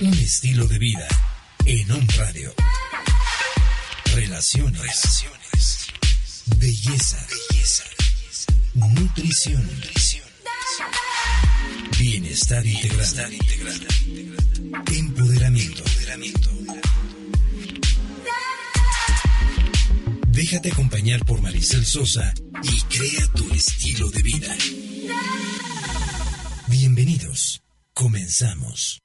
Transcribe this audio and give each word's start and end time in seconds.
un 0.00 0.14
estilo 0.14 0.66
de 0.66 0.78
vida 0.78 1.06
en 1.66 1.90
Om 1.90 2.06
Radio. 2.16 2.54
Relaciones, 4.14 5.24
belleza, 6.56 7.26
belleza, 7.28 7.84
nutrición, 8.74 9.70
bienestar 11.98 12.64
integral, 12.66 13.86
empoderamiento, 14.90 15.82
empoderamiento. 15.84 16.50
Déjate 20.28 20.72
acompañar 20.72 21.24
por 21.26 21.42
Maricel 21.42 21.84
Sosa 21.84 22.32
y 22.62 22.80
crea 22.82 23.26
tu 23.34 23.52
estilo 23.52 24.08
de 24.10 24.22
vida. 24.22 24.56
Bienvenidos. 26.68 27.62
Comenzamos. 27.92 29.02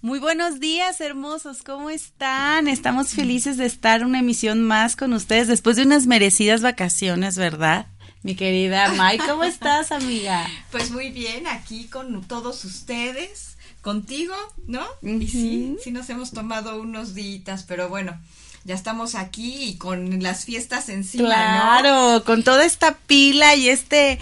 Muy 0.00 0.18
buenos 0.18 0.60
días, 0.60 1.00
hermosos. 1.00 1.62
¿Cómo 1.62 1.90
están? 1.90 2.68
Estamos 2.68 3.10
felices 3.10 3.56
de 3.56 3.66
estar 3.66 4.04
una 4.04 4.20
emisión 4.20 4.62
más 4.62 4.96
con 4.96 5.12
ustedes 5.12 5.48
después 5.48 5.76
de 5.76 5.82
unas 5.82 6.06
merecidas 6.06 6.62
vacaciones, 6.62 7.36
¿verdad? 7.36 7.86
Mi 8.22 8.34
querida 8.34 8.92
Mai, 8.94 9.18
¿cómo 9.18 9.44
estás, 9.44 9.92
amiga? 9.92 10.46
Pues 10.70 10.90
muy 10.90 11.10
bien, 11.10 11.46
aquí 11.46 11.84
con 11.86 12.22
todos 12.24 12.64
ustedes, 12.64 13.56
contigo, 13.80 14.34
¿no? 14.66 14.84
Y 15.02 15.26
sí, 15.28 15.76
sí 15.82 15.90
nos 15.92 16.08
hemos 16.10 16.32
tomado 16.32 16.80
unos 16.80 17.14
días, 17.14 17.64
pero 17.66 17.88
bueno, 17.88 18.18
ya 18.64 18.74
estamos 18.74 19.14
aquí 19.14 19.64
y 19.64 19.76
con 19.78 20.22
las 20.22 20.44
fiestas 20.44 20.88
encima, 20.88 21.24
Claro, 21.26 22.12
¿no? 22.18 22.24
con 22.24 22.42
toda 22.42 22.64
esta 22.64 22.96
pila 22.98 23.54
y 23.54 23.68
este 23.68 24.18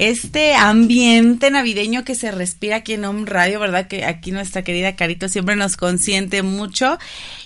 este 0.00 0.54
ambiente 0.54 1.50
navideño 1.50 2.04
que 2.04 2.14
se 2.14 2.30
respira 2.30 2.76
aquí 2.76 2.94
en 2.94 3.04
Home 3.04 3.26
Radio, 3.26 3.60
¿verdad? 3.60 3.86
Que 3.86 4.06
aquí 4.06 4.32
nuestra 4.32 4.64
querida 4.64 4.96
Carito 4.96 5.28
siempre 5.28 5.56
nos 5.56 5.76
consiente 5.76 6.42
mucho. 6.42 6.98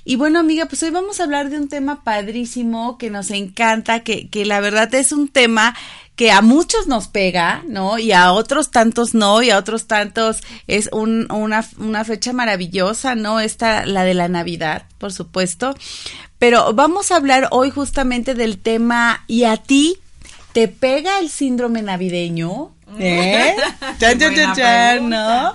Y 0.05 0.15
bueno, 0.15 0.39
amiga, 0.39 0.67
pues 0.67 0.81
hoy 0.85 0.91
vamos 0.91 1.19
a 1.19 1.25
hablar 1.25 1.51
de 1.51 1.59
un 1.59 1.69
tema 1.69 2.05
padrísimo 2.05 2.97
que 2.97 3.11
nos 3.11 3.33
encanta, 3.33 4.05
que, 4.05 4.29
que 4.29 4.45
la 4.45 4.61
verdad 4.61 4.95
es 4.95 5.11
un 5.11 5.27
tema 5.27 5.75
que 6.15 6.31
a 6.31 6.43
muchos 6.43 6.87
nos 6.87 7.09
pega, 7.09 7.65
¿no? 7.67 7.99
Y 7.99 8.13
a 8.13 8.31
otros 8.31 8.71
tantos 8.71 9.15
no, 9.15 9.43
y 9.43 9.51
a 9.51 9.59
otros 9.59 9.89
tantos 9.89 10.41
es 10.69 10.89
un, 10.93 11.27
una, 11.33 11.67
una 11.79 12.05
fecha 12.05 12.33
maravillosa, 12.33 13.17
¿no? 13.17 13.41
Esta, 13.41 13.85
la 13.85 14.05
de 14.05 14.15
la 14.15 14.29
Navidad, 14.29 14.87
por 14.99 15.13
supuesto. 15.13 15.75
Pero 16.39 16.73
vamos 16.73 17.11
a 17.11 17.17
hablar 17.17 17.49
hoy 17.51 17.71
justamente 17.71 18.35
del 18.35 18.59
tema, 18.59 19.25
¿y 19.27 19.43
a 19.43 19.57
ti 19.57 19.99
te 20.55 20.69
pega 20.69 21.19
el 21.19 21.29
síndrome 21.29 21.83
navideño? 21.83 22.73
¿Eh? 22.99 23.55
Chan, 23.99 24.19
chan, 24.19 24.55
chan. 24.55 25.09
¿no? 25.11 25.53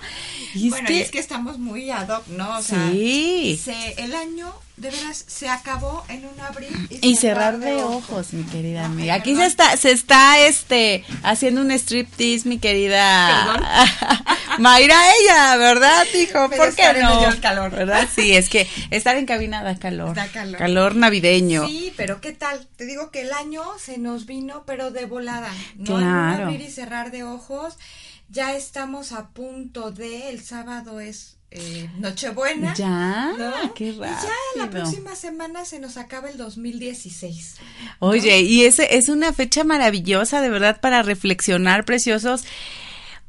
Y 0.53 0.65
es 0.65 0.69
bueno, 0.71 0.87
que- 0.87 0.93
y 0.97 0.99
es 1.01 1.09
que 1.11 1.19
estamos 1.19 1.57
muy 1.57 1.89
ad 1.89 2.09
hoc, 2.09 2.27
¿no? 2.27 2.57
O 2.57 2.61
sea, 2.61 2.89
Sí. 2.91 3.59
se- 3.63 3.93
el 4.03 4.13
año 4.13 4.51
de 4.79 4.91
veras 4.91 5.25
se 5.27 5.49
acabó 5.49 6.05
en 6.07 6.25
un 6.25 6.39
abrir 6.39 6.69
Y 7.01 7.15
cerrar 7.17 7.59
de 7.59 7.75
ojos, 7.75 8.33
mi 8.33 8.43
querida 8.43 8.81
No, 8.81 8.85
amiga. 8.87 9.13
Aquí 9.15 9.35
se 9.35 9.45
está, 9.45 9.75
se 9.77 9.91
está 9.91 10.39
este 10.39 11.03
haciendo 11.23 11.61
un 11.61 11.71
striptease, 11.71 12.47
mi 12.47 12.59
querida 12.59 13.57
Mayra 14.59 14.95
ella, 15.21 15.57
¿verdad, 15.57 16.05
hijo? 16.13 16.49
¿Por 16.49 16.75
qué 16.75 16.93
no? 17.01 17.25
el 17.27 17.39
calor. 17.39 17.71
¿Verdad? 17.71 18.07
Sí, 18.13 18.35
es 18.35 18.49
que 18.49 18.67
estar 18.89 19.15
en 19.15 19.25
cabina 19.25 19.63
da 19.63 19.77
calor. 19.77 20.15
Da 20.15 20.27
calor. 20.27 20.95
navideño. 20.95 21.67
Sí, 21.67 21.93
pero 21.95 22.21
¿qué 22.21 22.31
tal? 22.33 22.67
Te 22.75 22.85
digo 22.85 23.11
que 23.11 23.21
el 23.21 23.31
año 23.33 23.63
se 23.79 23.97
nos 23.97 24.25
vino, 24.25 24.63
pero 24.65 24.91
de 24.91 25.05
volada. 25.05 25.51
¿no? 25.75 25.85
En 25.99 26.03
un 26.07 26.09
Claro. 26.09 26.43
abrir 26.45 26.61
y 26.61 26.71
cerrar 26.71 27.11
de 27.11 27.23
ojos. 27.23 27.75
Ya 28.29 28.53
estamos 28.55 29.11
a 29.11 29.29
punto 29.29 29.91
de, 29.91 30.29
el 30.29 30.43
sábado 30.43 30.99
es 30.99 31.38
eh, 31.51 31.89
Nochebuena. 31.97 32.73
Ya, 32.75 33.31
¿no? 33.37 33.73
qué 33.73 33.89
Y 33.89 33.97
ya 33.97 34.07
la 34.55 34.65
rápido. 34.65 34.83
próxima 34.83 35.15
semana 35.15 35.65
se 35.65 35.79
nos 35.79 35.97
acaba 35.97 36.29
el 36.29 36.37
2016. 36.37 37.55
Oye, 37.99 38.41
y 38.41 38.65
ese 38.65 38.97
es 38.97 39.09
una 39.09 39.33
fecha 39.33 39.63
maravillosa, 39.63 40.41
de 40.41 40.49
verdad, 40.49 40.79
para 40.79 41.01
reflexionar, 41.01 41.85
preciosos, 41.85 42.43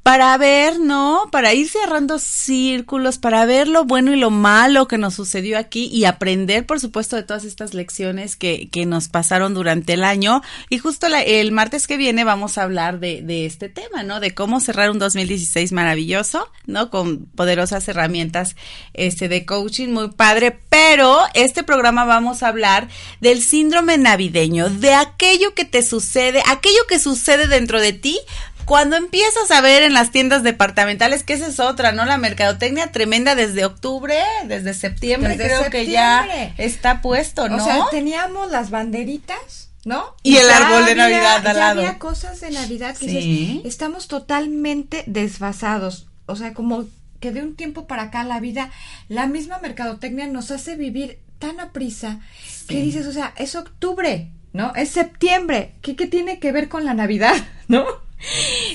para 0.03 0.37
ver, 0.39 0.81
¿no? 0.81 1.29
Para 1.31 1.53
ir 1.53 1.69
cerrando 1.69 2.19
círculos, 2.19 3.19
para 3.19 3.45
ver 3.45 3.69
lo 3.69 3.85
bueno 3.85 4.15
y 4.15 4.17
lo 4.17 4.31
malo 4.31 4.89
que 4.89 4.97
nos 4.97 5.15
sucedió 5.15 5.59
aquí 5.59 5.91
y 5.93 6.07
aprender, 6.07 6.65
por 6.65 6.81
supuesto, 6.81 7.17
de 7.17 7.23
todas 7.23 7.45
estas 7.45 7.75
lecciones 7.75 8.35
que, 8.35 8.71
que 8.71 8.87
nos 8.87 9.09
pasaron 9.09 9.53
durante 9.53 9.93
el 9.93 10.05
año. 10.05 10.41
Y 10.71 10.79
justo 10.79 11.07
el 11.07 11.53
martes 11.53 11.87
que 11.87 11.99
viene 11.99 12.25
vamos 12.25 12.57
a 12.57 12.63
hablar 12.63 12.99
de, 12.99 13.21
de 13.21 13.45
este 13.45 13.69
tema, 13.69 14.03
¿no? 14.03 14.21
De 14.21 14.35
cómo 14.35 14.61
cerrar 14.61 14.91
un 14.91 14.99
2016 14.99 15.73
maravilloso, 15.73 16.51
¿no? 16.67 16.89
Con 16.89 17.27
poderosas 17.27 17.87
herramientas 17.87 18.57
este, 18.95 19.29
de 19.29 19.45
coaching, 19.45 19.89
muy 19.89 20.09
padre. 20.09 20.59
Pero 20.71 21.19
este 21.35 21.63
programa 21.63 22.07
vamos 22.07 22.43
a 22.43 22.49
hablar 22.49 22.89
del 23.21 23.43
síndrome 23.43 23.99
navideño, 23.99 24.71
de 24.71 24.95
aquello 24.95 25.55
que 25.55 25.67
te 25.67 25.83
sucede, 25.83 26.43
aquello 26.47 26.81
que 26.89 26.99
sucede 26.99 27.49
dentro 27.49 27.81
de 27.83 27.93
ti 27.93 28.19
cuando 28.65 28.97
empiezas 28.97 29.51
a 29.51 29.61
ver 29.61 29.83
en 29.83 29.95
las 29.95 30.11
tiendas 30.11 30.43
departamentales, 30.43 31.25
que 31.25 31.33
esa 31.35 31.47
es 31.49 31.61
otra, 31.61 31.93
¿no? 31.93 32.05
La 32.05 32.19
mercadotecnia 32.19 32.93
tremenda 32.93 33.35
desde 33.35 33.65
octubre, 33.65 34.17
desde 34.47 34.75
septiembre, 34.75 35.37
Desde 35.37 35.45
creo 35.45 35.71
que 35.71 35.87
ya 35.87 36.27
está 36.59 37.01
puesto, 37.03 37.49
¿no? 37.49 37.57
O 37.57 37.65
sea, 37.65 37.81
teníamos 37.91 38.51
las 38.51 38.71
banderitas, 38.71 39.71
¿no? 39.85 40.15
Y 40.23 40.37
el 40.37 40.49
árbol 40.51 40.85
de 40.85 40.93
había- 40.93 41.05
Navidad 41.09 41.47
al 41.47 41.57
lado. 41.59 41.81
había 41.81 41.99
cosas 41.99 42.41
de 42.41 42.51
Navidad 42.51 42.97
que 42.97 43.09
Sí. 43.09 43.17
dices, 43.19 43.67
estamos 43.67 44.09
totalmente 44.09 45.05
desfasados. 45.07 46.07
O 46.27 46.37
sea, 46.37 46.55
como 46.55 46.85
que 47.19 47.33
de 47.33 47.43
un 47.43 47.55
tiempo 47.57 47.87
para 47.87 48.05
acá 48.05 48.25
la 48.25 48.41
vida, 48.41 48.71
la 49.09 49.27
misma 49.27 49.59
mercadotecnia 49.59 50.27
nos 50.27 50.51
hace 50.51 50.77
vivir 50.77 51.19
tan 51.39 51.59
a 51.61 51.73
prisa 51.73 52.21
que 52.69 52.81
dices, 52.83 53.07
o 53.07 53.13
sea, 53.13 53.33
es 53.37 53.55
octubre, 53.57 54.31
¿no? 54.53 54.73
Es 54.75 54.91
septiembre. 54.91 55.75
¿Qué, 55.83 55.97
qué 55.97 56.07
tiene 56.07 56.39
que 56.39 56.53
ver 56.53 56.69
con 56.69 56.85
la 56.85 56.95
Navidad, 56.95 57.35
no? 57.69 57.85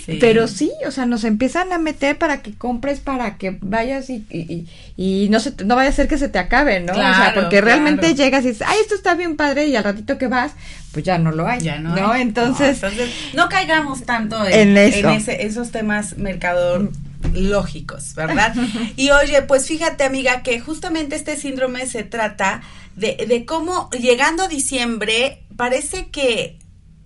Sí. 0.05 0.17
Pero 0.19 0.47
sí, 0.47 0.71
o 0.87 0.91
sea, 0.91 1.05
nos 1.05 1.23
empiezan 1.23 1.71
a 1.71 1.77
meter 1.77 2.17
para 2.17 2.41
que 2.41 2.53
compres, 2.53 2.99
para 2.99 3.37
que 3.37 3.57
vayas 3.61 4.09
y, 4.09 4.25
y, 4.29 4.65
y- 4.97 5.23
y 5.25 5.29
no 5.29 5.39
se 5.39 5.51
te- 5.51 5.65
no 5.65 5.75
vaya 5.75 5.89
a 5.89 5.93
ser 5.93 6.07
que 6.07 6.17
se 6.17 6.29
te 6.29 6.39
acabe, 6.39 6.79
¿no? 6.79 6.93
o 6.93 6.95
sea, 6.95 7.13
Claro, 7.13 7.41
porque 7.41 7.61
realmente 7.61 8.15
llegas 8.15 8.43
y 8.45 8.49
dices, 8.49 8.67
ay, 8.67 8.77
esto 8.81 8.95
está 8.95 9.13
bien 9.15 9.35
padre, 9.35 9.67
y 9.67 9.75
al 9.75 9.83
ratito 9.83 10.17
que 10.17 10.27
vas, 10.27 10.53
pues 10.91 11.05
ya 11.05 11.17
no 11.17 11.31
lo 11.31 11.47
hay. 11.47 11.59
Ya 11.61 11.77
no. 11.79 11.95
¿no? 11.95 12.11
hay. 12.11 12.21
Entonces, 12.23 12.81
no, 12.81 12.87
entonces, 12.89 13.13
no 13.33 13.49
caigamos 13.49 14.03
tanto 14.03 14.43
en, 14.45 14.69
En 14.69 14.77
eso. 14.77 14.99
en 15.09 15.15
ese- 15.15 15.45
esos 15.45 15.71
temas 15.71 16.17
mercador 16.17 16.91
lógicos, 17.33 18.13
¿verdad? 18.15 18.55
Y 18.95 19.09
oye, 19.11 19.41
pues 19.41 19.67
fíjate, 19.67 20.03
amiga, 20.03 20.41
que 20.43 20.59
justamente 20.59 21.15
este 21.15 21.35
síndrome 21.37 21.85
se 21.85 22.03
trata 22.03 22.61
de, 22.95 23.25
de 23.27 23.45
cómo 23.45 23.89
llegando 23.91 24.47
diciembre 24.47 25.39
parece 25.57 26.07
que 26.07 26.57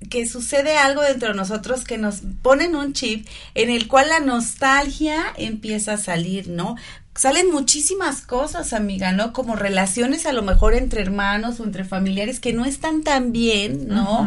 que 0.09 0.25
sucede 0.25 0.77
algo 0.77 1.01
dentro 1.01 1.29
de 1.29 1.35
nosotros 1.35 1.83
que 1.83 1.97
nos 1.97 2.21
ponen 2.41 2.75
un 2.75 2.93
chip 2.93 3.27
en 3.53 3.69
el 3.69 3.87
cual 3.87 4.09
la 4.09 4.19
nostalgia 4.19 5.33
empieza 5.37 5.93
a 5.93 5.97
salir, 5.97 6.47
¿no? 6.47 6.75
Salen 7.19 7.51
muchísimas 7.51 8.21
cosas, 8.21 8.71
amiga, 8.71 9.11
¿no? 9.11 9.33
Como 9.33 9.57
relaciones 9.57 10.25
a 10.25 10.31
lo 10.31 10.41
mejor 10.41 10.73
entre 10.73 11.01
hermanos 11.01 11.59
o 11.59 11.65
entre 11.65 11.83
familiares 11.83 12.39
que 12.39 12.53
no 12.53 12.63
están 12.63 13.03
tan 13.03 13.33
bien, 13.33 13.89
¿no? 13.89 14.25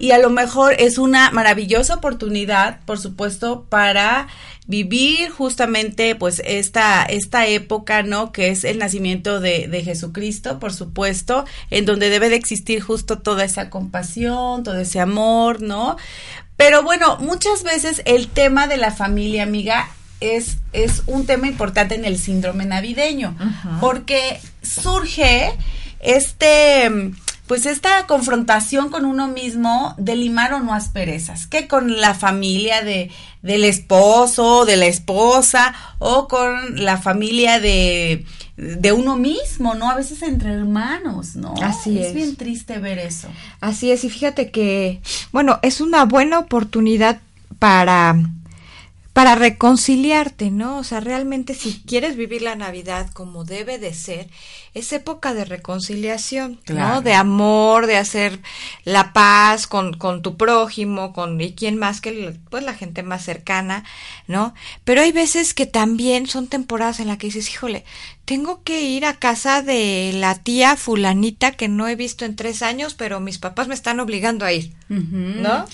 Y 0.00 0.10
a 0.10 0.18
lo 0.18 0.30
mejor 0.30 0.74
es 0.80 0.98
una 0.98 1.30
maravillosa 1.30 1.94
oportunidad, 1.94 2.80
por 2.86 2.98
supuesto, 2.98 3.66
para 3.68 4.26
vivir 4.66 5.30
justamente 5.30 6.16
pues 6.16 6.42
esta, 6.44 7.04
esta 7.04 7.46
época, 7.46 8.02
¿no? 8.02 8.32
Que 8.32 8.48
es 8.48 8.64
el 8.64 8.78
nacimiento 8.78 9.38
de, 9.38 9.68
de 9.68 9.84
Jesucristo, 9.84 10.58
por 10.58 10.72
supuesto, 10.72 11.44
en 11.70 11.86
donde 11.86 12.10
debe 12.10 12.30
de 12.30 12.34
existir 12.34 12.80
justo 12.80 13.20
toda 13.20 13.44
esa 13.44 13.70
compasión, 13.70 14.64
todo 14.64 14.80
ese 14.80 14.98
amor, 14.98 15.62
¿no? 15.62 15.96
Pero 16.56 16.82
bueno, 16.82 17.16
muchas 17.18 17.62
veces 17.62 18.02
el 18.06 18.26
tema 18.26 18.66
de 18.66 18.76
la 18.76 18.90
familia, 18.90 19.44
amiga, 19.44 19.88
es, 20.20 20.58
es 20.72 21.02
un 21.06 21.26
tema 21.26 21.46
importante 21.46 21.94
en 21.94 22.04
el 22.04 22.18
síndrome 22.18 22.64
navideño, 22.64 23.36
porque 23.80 24.40
surge 24.62 25.52
este 26.00 27.12
pues 27.46 27.66
esta 27.66 28.06
confrontación 28.06 28.88
con 28.88 29.04
uno 29.04 29.28
mismo 29.28 29.94
de 29.98 30.16
limar 30.16 30.54
o 30.54 30.60
no 30.60 30.72
asperezas, 30.72 31.46
que 31.46 31.68
con 31.68 32.00
la 32.00 32.14
familia 32.14 32.82
de 32.82 33.10
del 33.42 33.64
esposo, 33.64 34.64
de 34.64 34.76
la 34.76 34.86
esposa 34.86 35.74
o 35.98 36.26
con 36.26 36.82
la 36.82 36.96
familia 36.96 37.60
de 37.60 38.24
de 38.56 38.92
uno 38.92 39.16
mismo, 39.16 39.74
¿no? 39.74 39.90
A 39.90 39.96
veces 39.96 40.22
entre 40.22 40.52
hermanos, 40.52 41.36
¿no? 41.36 41.54
Así 41.60 41.98
es. 41.98 42.08
Es 42.08 42.14
bien 42.14 42.36
triste 42.36 42.78
ver 42.78 42.98
eso. 42.98 43.28
Así 43.60 43.90
es, 43.90 44.04
y 44.04 44.10
fíjate 44.10 44.50
que, 44.50 45.02
bueno, 45.32 45.58
es 45.62 45.80
una 45.80 46.04
buena 46.04 46.38
oportunidad 46.38 47.20
para 47.58 48.16
para 49.14 49.36
reconciliarte, 49.36 50.50
¿no? 50.50 50.76
O 50.78 50.82
sea, 50.84 50.98
realmente 50.98 51.54
si 51.54 51.80
quieres 51.86 52.16
vivir 52.16 52.42
la 52.42 52.56
Navidad 52.56 53.08
como 53.12 53.44
debe 53.44 53.78
de 53.78 53.94
ser, 53.94 54.28
es 54.74 54.92
época 54.92 55.34
de 55.34 55.44
reconciliación, 55.44 56.60
Claro. 56.64 56.96
¿no? 56.96 57.00
De 57.00 57.14
amor, 57.14 57.86
de 57.86 57.96
hacer 57.96 58.40
la 58.82 59.12
paz 59.12 59.68
con, 59.68 59.94
con 59.94 60.20
tu 60.20 60.36
prójimo, 60.36 61.12
con 61.12 61.40
y 61.40 61.52
quién 61.52 61.78
más 61.78 62.00
que 62.00 62.36
pues 62.50 62.64
la 62.64 62.74
gente 62.74 63.04
más 63.04 63.24
cercana, 63.24 63.84
¿no? 64.26 64.52
Pero 64.82 65.00
hay 65.02 65.12
veces 65.12 65.54
que 65.54 65.66
también 65.66 66.26
son 66.26 66.48
temporadas 66.48 66.98
en 66.98 67.06
las 67.06 67.18
que 67.18 67.28
dices, 67.28 67.48
híjole, 67.48 67.84
tengo 68.24 68.64
que 68.64 68.82
ir 68.82 69.04
a 69.04 69.14
casa 69.20 69.62
de 69.62 70.10
la 70.14 70.34
tía 70.34 70.76
fulanita 70.76 71.52
que 71.52 71.68
no 71.68 71.86
he 71.86 71.94
visto 71.94 72.24
en 72.24 72.34
tres 72.34 72.62
años, 72.62 72.94
pero 72.94 73.20
mis 73.20 73.38
papás 73.38 73.68
me 73.68 73.74
están 73.74 74.00
obligando 74.00 74.44
a 74.44 74.52
ir. 74.52 74.72
¿no? 74.88 75.66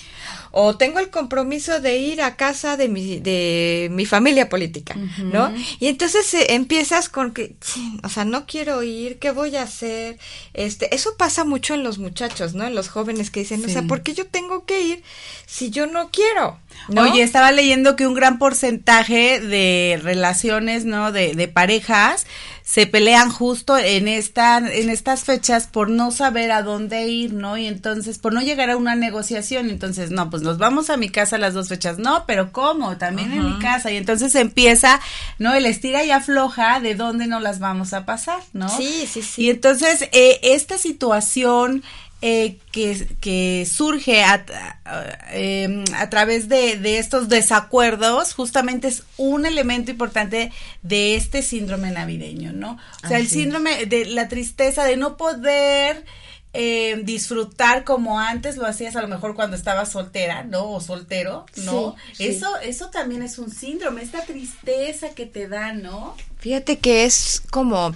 O 0.51 0.75
tengo 0.77 0.99
el 0.99 1.09
compromiso 1.09 1.79
de 1.79 1.97
ir 1.97 2.21
a 2.21 2.35
casa 2.35 2.77
de 2.77 2.87
mi, 2.89 3.19
de 3.19 3.89
mi 3.91 4.05
familia 4.05 4.49
política, 4.49 4.95
¿no? 5.19 5.53
Y 5.79 5.87
entonces 5.87 6.33
eh, 6.33 6.53
empiezas 6.53 7.09
con 7.09 7.31
que, 7.31 7.55
"Chin, 7.61 7.99
o 8.03 8.09
sea, 8.09 8.25
no 8.25 8.45
quiero 8.45 8.83
ir, 8.83 9.19
¿qué 9.19 9.31
voy 9.31 9.55
a 9.55 9.63
hacer? 9.63 10.17
Este, 10.53 10.93
eso 10.95 11.15
pasa 11.17 11.43
mucho 11.45 11.73
en 11.73 11.83
los 11.83 11.97
muchachos, 11.99 12.53
¿no? 12.53 12.65
En 12.65 12.75
los 12.75 12.89
jóvenes 12.89 13.31
que 13.31 13.41
dicen, 13.41 13.63
o 13.65 13.69
sea. 13.69 13.81
¿por 13.83 14.03
qué 14.03 14.13
yo 14.13 14.25
tengo 14.27 14.65
que 14.65 14.81
ir 14.81 15.03
si 15.45 15.69
yo 15.69 15.87
no 15.87 16.09
quiero? 16.11 16.59
¿no? 16.87 17.03
Oye, 17.03 17.23
estaba 17.23 17.51
leyendo 17.51 17.95
que 17.95 18.07
un 18.07 18.13
gran 18.13 18.39
porcentaje 18.39 19.39
de 19.39 19.99
relaciones, 20.01 20.85
¿no? 20.85 21.11
De, 21.11 21.33
de 21.33 21.47
parejas 21.47 22.25
se 22.63 22.87
pelean 22.87 23.29
justo 23.31 23.77
en 23.77 24.07
esta, 24.07 24.57
en 24.57 24.89
estas 24.89 25.23
fechas 25.23 25.67
por 25.67 25.89
no 25.89 26.11
saber 26.11 26.51
a 26.51 26.61
dónde 26.61 27.07
ir, 27.07 27.33
¿no? 27.33 27.57
Y 27.57 27.67
entonces, 27.67 28.17
por 28.17 28.33
no 28.33 28.41
llegar 28.41 28.69
a 28.69 28.77
una 28.77 28.95
negociación, 28.95 29.69
entonces, 29.69 30.11
no, 30.11 30.29
pues 30.29 30.41
nos 30.43 30.57
vamos 30.57 30.89
a 30.89 30.97
mi 30.97 31.09
casa 31.09 31.37
las 31.37 31.53
dos 31.53 31.69
fechas, 31.69 31.97
no, 31.97 32.25
pero 32.25 32.51
¿cómo? 32.51 32.97
También 32.97 33.31
en 33.31 33.45
mi 33.45 33.59
casa. 33.59 33.91
Y 33.91 33.97
entonces 33.97 34.35
empieza, 34.35 34.99
¿no? 35.39 35.53
El 35.53 35.65
estira 35.65 36.03
y 36.03 36.11
afloja 36.11 36.79
de 36.79 36.95
dónde 36.95 37.27
no 37.27 37.39
las 37.39 37.59
vamos 37.59 37.93
a 37.93 38.05
pasar, 38.05 38.41
¿no? 38.53 38.69
Sí, 38.69 39.07
sí, 39.11 39.21
sí. 39.21 39.43
Y 39.43 39.49
entonces, 39.49 40.07
eh, 40.11 40.39
esta 40.43 40.77
situación 40.77 41.83
eh, 42.21 42.57
que, 42.71 43.07
que 43.19 43.65
surge 43.69 44.23
a, 44.23 44.45
a- 44.85 45.15
eh, 45.33 45.83
a 45.95 46.09
través 46.09 46.47
de, 46.49 46.77
de 46.77 46.99
estos 46.99 47.29
desacuerdos, 47.29 48.33
justamente 48.33 48.87
es 48.87 49.03
un 49.17 49.45
elemento 49.45 49.91
importante 49.91 50.51
de 50.83 51.15
este 51.15 51.41
síndrome 51.41 51.91
navideño, 51.91 52.53
¿no? 52.53 52.77
O 53.03 53.07
sea, 53.07 53.17
el 53.17 53.25
Así 53.25 53.35
síndrome 53.41 53.85
de 53.85 54.05
la 54.05 54.27
tristeza 54.27 54.83
de 54.85 54.97
no 54.97 55.17
poder 55.17 56.05
eh, 56.53 56.99
disfrutar 57.05 57.85
como 57.85 58.19
antes 58.19 58.57
lo 58.57 58.65
hacías 58.65 58.95
a 58.97 59.01
lo 59.01 59.07
mejor 59.07 59.35
cuando 59.35 59.55
estabas 59.55 59.89
soltera, 59.91 60.43
¿no? 60.43 60.69
O 60.71 60.81
soltero, 60.81 61.45
¿no? 61.55 61.95
Sí, 62.11 62.13
sí. 62.17 62.25
Eso, 62.25 62.57
eso 62.61 62.89
también 62.89 63.21
es 63.23 63.39
un 63.39 63.49
síndrome, 63.49 64.03
esta 64.03 64.25
tristeza 64.25 65.09
que 65.15 65.25
te 65.25 65.47
da, 65.47 65.71
¿no? 65.73 66.15
Fíjate 66.39 66.77
que 66.79 67.05
es 67.05 67.41
como, 67.51 67.93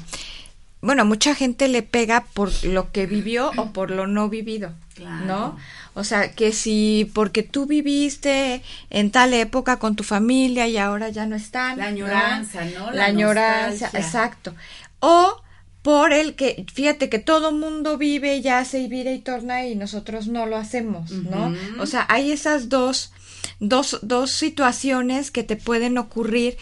bueno, 0.85 1.01
a 1.01 1.05
mucha 1.05 1.35
gente 1.35 1.67
le 1.67 1.83
pega 1.83 2.25
por 2.33 2.51
lo 2.63 2.91
que 2.91 3.05
vivió 3.05 3.51
o 3.57 3.71
por 3.71 3.91
lo 3.91 4.07
no 4.07 4.29
vivido, 4.29 4.73
Claro. 4.93 5.25
¿no? 5.25 5.57
O 5.93 6.03
sea, 6.03 6.31
que 6.33 6.51
si 6.51 7.09
porque 7.13 7.43
tú 7.43 7.65
viviste 7.65 8.61
en 8.89 9.11
tal 9.11 9.33
época 9.33 9.77
con 9.79 9.95
tu 9.95 10.03
familia 10.03 10.67
y 10.67 10.77
ahora 10.77 11.09
ya 11.09 11.25
no 11.25 11.35
están. 11.35 11.77
La 11.77 11.85
añoranza, 11.85 12.65
¿no? 12.65 12.87
La, 12.91 12.93
La 12.93 13.05
añoranza, 13.05 13.89
exacto. 13.93 14.53
O 14.99 15.41
por 15.81 16.13
el 16.13 16.35
que, 16.35 16.65
fíjate 16.73 17.09
que 17.09 17.19
todo 17.19 17.51
mundo 17.51 17.97
vive 17.97 18.37
y 18.37 18.47
hace 18.47 18.79
y 18.79 18.87
vira 18.87 19.11
y 19.11 19.19
torna 19.19 19.65
y 19.67 19.75
nosotros 19.75 20.27
no 20.27 20.47
lo 20.47 20.57
hacemos, 20.57 21.11
¿no? 21.11 21.53
O 21.79 21.85
sea, 21.85 22.05
hay 22.09 22.31
esas 22.31 22.69
dos, 22.69 23.11
dos, 23.59 23.99
dos 24.01 24.31
situaciones 24.31 25.31
que 25.31 25.43
te 25.43 25.55
pueden 25.55 25.97
ocurrir. 25.97 26.57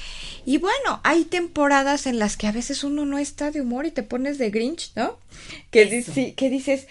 Y 0.45 0.57
bueno, 0.57 0.99
hay 1.03 1.25
temporadas 1.25 2.05
en 2.07 2.19
las 2.19 2.37
que 2.37 2.47
a 2.47 2.51
veces 2.51 2.83
uno 2.83 3.05
no 3.05 3.17
está 3.17 3.51
de 3.51 3.61
humor 3.61 3.85
y 3.85 3.91
te 3.91 4.03
pones 4.03 4.37
de 4.37 4.49
Grinch, 4.49 4.91
¿no? 4.95 5.17
Que, 5.71 5.89
dici- 5.89 6.35
que 6.35 6.49
dices, 6.49 6.87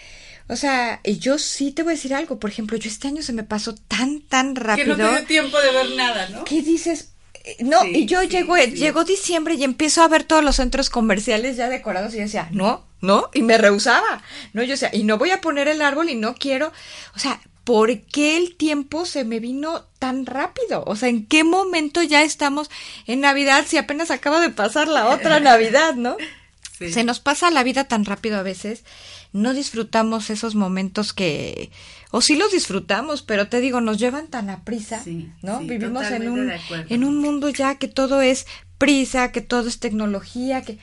o 0.47 0.55
sea, 0.55 0.99
y 1.03 1.17
yo 1.19 1.37
sí 1.37 1.71
te 1.71 1.83
voy 1.83 1.93
a 1.93 1.95
decir 1.95 2.13
algo, 2.13 2.39
por 2.39 2.49
ejemplo, 2.49 2.77
yo 2.77 2.89
este 2.89 3.07
año 3.07 3.21
se 3.21 3.33
me 3.33 3.43
pasó 3.43 3.75
tan, 3.75 4.21
tan 4.21 4.53
Que 4.55 4.61
rápido. 4.61 4.97
no 4.97 5.09
te 5.09 5.15
dio 5.17 5.25
tiempo 5.25 5.59
de 5.61 5.71
ver 5.71 5.91
nada, 5.95 6.29
¿no? 6.29 6.43
¿Qué 6.43 6.61
dices? 6.61 7.09
Eh, 7.45 7.57
No, 7.61 7.81
Sí, 7.81 7.91
y 7.93 8.05
yo 8.05 8.21
sí, 8.21 8.27
llego, 8.29 8.55
sí. 8.57 8.71
llegó 8.71 9.03
diciembre 9.03 9.53
y 9.55 9.63
empiezo 9.63 10.01
a 10.01 10.07
ver 10.07 10.23
todos 10.23 10.43
los 10.43 10.55
centros 10.57 10.89
comerciales 10.89 11.57
ya 11.57 11.69
decorados 11.69 12.13
y 12.13 12.17
yo 12.17 12.23
decía, 12.23 12.47
no, 12.51 12.85
no, 13.01 13.29
y 13.33 13.41
me 13.41 13.57
rehusaba, 13.57 14.23
no, 14.53 14.63
yo 14.63 14.71
decía, 14.71 14.89
y 14.93 15.03
no 15.03 15.17
voy 15.17 15.31
a 15.31 15.41
poner 15.41 15.67
el 15.67 15.81
árbol 15.81 16.09
y 16.09 16.15
no 16.15 16.35
quiero, 16.35 16.71
o 17.15 17.19
sea, 17.19 17.39
¿por 17.63 18.01
qué 18.01 18.37
el 18.37 18.55
tiempo 18.55 19.05
se 19.05 19.23
me 19.23 19.39
vino 19.39 19.85
tan 19.99 20.25
rápido? 20.25 20.83
O 20.85 20.95
sea, 20.95 21.09
¿en 21.09 21.25
qué 21.25 21.43
momento 21.43 22.01
ya 22.03 22.23
estamos 22.23 22.69
en 23.07 23.21
Navidad 23.21 23.65
si 23.67 23.77
apenas 23.77 24.11
acaba 24.11 24.39
de 24.41 24.49
pasar 24.49 24.87
la 24.87 25.09
otra 25.09 25.39
Navidad, 25.41 25.95
¿no? 25.95 26.17
Sí. 26.77 26.91
Se 26.91 27.03
nos 27.03 27.19
pasa 27.19 27.51
la 27.51 27.63
vida 27.63 27.85
tan 27.85 28.03
rápido 28.03 28.37
a 28.37 28.43
veces, 28.43 28.83
no 29.31 29.53
disfrutamos 29.53 30.29
esos 30.29 30.55
momentos 30.55 31.13
que, 31.13 31.71
o 32.11 32.21
sí 32.21 32.35
los 32.35 32.51
disfrutamos, 32.51 33.21
pero 33.21 33.47
te 33.47 33.61
digo, 33.61 33.79
nos 33.79 33.97
llevan 33.97 34.27
tan 34.27 34.49
a 34.49 34.63
prisa, 34.63 35.01
Sí, 35.03 35.29
¿no? 35.41 35.59
sí, 35.59 35.67
Vivimos 35.69 36.05
en 36.11 36.29
un, 36.29 36.51
en 36.89 37.03
un 37.03 37.17
mundo 37.19 37.49
ya 37.49 37.75
que 37.75 37.87
todo 37.87 38.21
es 38.21 38.45
prisa, 38.77 39.31
que 39.31 39.41
todo 39.41 39.69
es 39.69 39.79
tecnología, 39.79 40.61
que, 40.63 40.77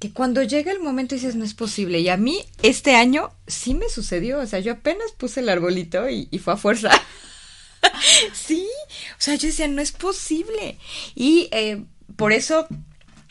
que 0.00 0.12
cuando 0.12 0.42
llega 0.42 0.72
el 0.72 0.80
momento 0.80 1.14
dices, 1.14 1.36
no 1.36 1.44
es 1.44 1.54
posible. 1.54 2.00
Y 2.00 2.08
a 2.08 2.16
mí, 2.16 2.42
este 2.62 2.96
año, 2.96 3.30
sí 3.46 3.74
me 3.74 3.88
sucedió, 3.88 4.38
o 4.40 4.46
sea, 4.46 4.58
yo 4.58 4.72
apenas 4.72 5.12
puse 5.12 5.40
el 5.40 5.48
arbolito 5.48 6.08
y, 6.08 6.26
y 6.30 6.38
fue 6.38 6.54
a 6.54 6.56
fuerza. 6.56 6.90
sí, 8.32 8.66
o 9.12 9.20
sea, 9.20 9.34
yo 9.34 9.46
decía, 9.48 9.68
no 9.68 9.82
es 9.82 9.92
posible. 9.92 10.78
Y 11.14 11.48
eh, 11.52 11.84
por 12.16 12.32
eso, 12.32 12.66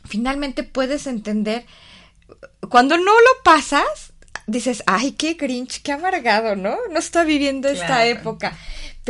finalmente 0.06 0.64
puedes 0.64 1.08
entender, 1.08 1.66
cuando 2.70 2.98
no 2.98 3.12
lo 3.14 3.44
pasas, 3.44 4.14
dices, 4.48 4.84
ay, 4.86 5.14
qué 5.14 5.34
grinch, 5.34 5.82
qué 5.82 5.92
amargado, 5.92 6.56
¿no? 6.56 6.78
No 6.92 7.00
está 7.00 7.24
viviendo 7.24 7.68
esta 7.68 7.86
Claro. 7.88 8.04
época. 8.10 8.58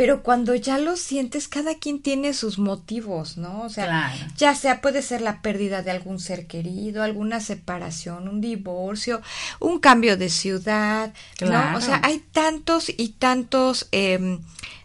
Pero 0.00 0.22
cuando 0.22 0.54
ya 0.54 0.78
lo 0.78 0.96
sientes, 0.96 1.46
cada 1.46 1.74
quien 1.74 2.00
tiene 2.00 2.32
sus 2.32 2.58
motivos, 2.58 3.36
¿no? 3.36 3.60
O 3.64 3.68
sea, 3.68 3.84
Claro. 3.84 4.32
ya 4.34 4.54
sea 4.54 4.80
puede 4.80 5.02
ser 5.02 5.20
la 5.20 5.42
pérdida 5.42 5.82
de 5.82 5.90
algún 5.90 6.20
ser 6.20 6.46
querido, 6.46 7.02
alguna 7.02 7.38
separación, 7.38 8.26
un 8.26 8.40
divorcio, 8.40 9.20
un 9.58 9.78
cambio 9.78 10.16
de 10.16 10.30
ciudad, 10.30 11.12
Claro. 11.36 11.72
¿no? 11.72 11.76
O 11.76 11.80
sea, 11.82 12.00
hay 12.02 12.20
tantos 12.32 12.88
y 12.88 13.08
tantos 13.10 13.88
em, 13.92 14.40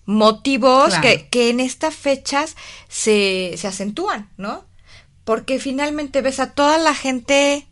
motivos 0.05 0.88
Claro. 0.89 1.01
que, 1.03 1.29
que 1.29 1.50
en 1.50 1.62
estas 1.62 1.95
fechas 1.95 2.57
se, 2.89 3.53
se 3.55 3.67
acentúan, 3.69 4.29
¿no? 4.36 4.65
Porque 5.24 5.60
finalmente 5.60 6.22
ves 6.22 6.41
a 6.41 6.51
toda 6.51 6.77
la 6.77 6.93
gente 6.93 7.65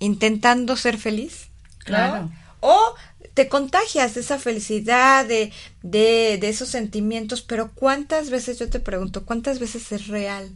intentando 0.00 0.76
ser 0.76 0.98
feliz, 0.98 1.50
¿no? 1.80 1.84
Claro. 1.84 2.30
O 2.58 2.94
te 3.38 3.48
contagias 3.48 4.16
de 4.16 4.22
esa 4.22 4.36
felicidad, 4.36 5.24
de, 5.24 5.52
de, 5.84 6.38
de 6.40 6.48
esos 6.48 6.70
sentimientos, 6.70 7.40
pero 7.40 7.70
¿cuántas 7.72 8.30
veces, 8.30 8.58
yo 8.58 8.68
te 8.68 8.80
pregunto, 8.80 9.24
cuántas 9.24 9.60
veces 9.60 9.92
es 9.92 10.08
real? 10.08 10.50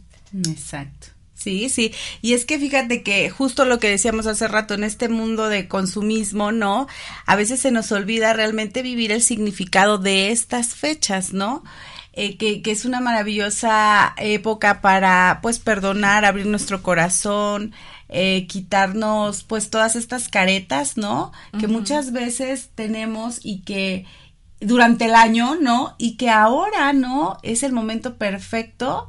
Exacto. 0.49 1.07
Sí, 1.33 1.69
sí. 1.69 1.93
Y 2.21 2.33
es 2.33 2.43
que 2.43 2.59
fíjate 2.59 3.01
que 3.01 3.29
justo 3.29 3.63
lo 3.63 3.79
que 3.79 3.87
decíamos 3.89 4.27
hace 4.27 4.49
rato, 4.49 4.73
en 4.73 4.83
este 4.83 5.07
mundo 5.07 5.47
de 5.47 5.69
consumismo, 5.69 6.51
¿no? 6.51 6.87
A 7.25 7.37
veces 7.37 7.61
se 7.61 7.71
nos 7.71 7.89
olvida 7.93 8.33
realmente 8.33 8.81
vivir 8.81 9.13
el 9.13 9.21
significado 9.21 9.97
de 9.97 10.31
estas 10.31 10.75
fechas, 10.75 11.31
¿no? 11.31 11.63
Eh, 12.11 12.35
que, 12.35 12.61
que 12.61 12.71
es 12.71 12.83
una 12.83 12.99
maravillosa 12.99 14.13
época 14.17 14.81
para, 14.81 15.39
pues, 15.41 15.59
perdonar, 15.59 16.25
abrir 16.25 16.47
nuestro 16.47 16.83
corazón, 16.83 17.73
eh, 18.13 18.45
quitarnos, 18.47 19.43
pues, 19.43 19.69
todas 19.69 19.95
estas 19.95 20.29
caretas, 20.29 20.97
¿no? 20.97 21.31
Que 21.59 21.67
muchas 21.67 22.11
veces 22.11 22.69
tenemos 22.75 23.39
y 23.43 23.61
que 23.61 24.05
durante 24.59 25.05
el 25.05 25.15
año, 25.15 25.55
¿no? 25.55 25.95
Y 25.97 26.15
que 26.15 26.29
ahora, 26.29 26.93
¿no? 26.93 27.37
Es 27.43 27.63
el 27.63 27.73
momento 27.73 28.15
perfecto 28.15 29.07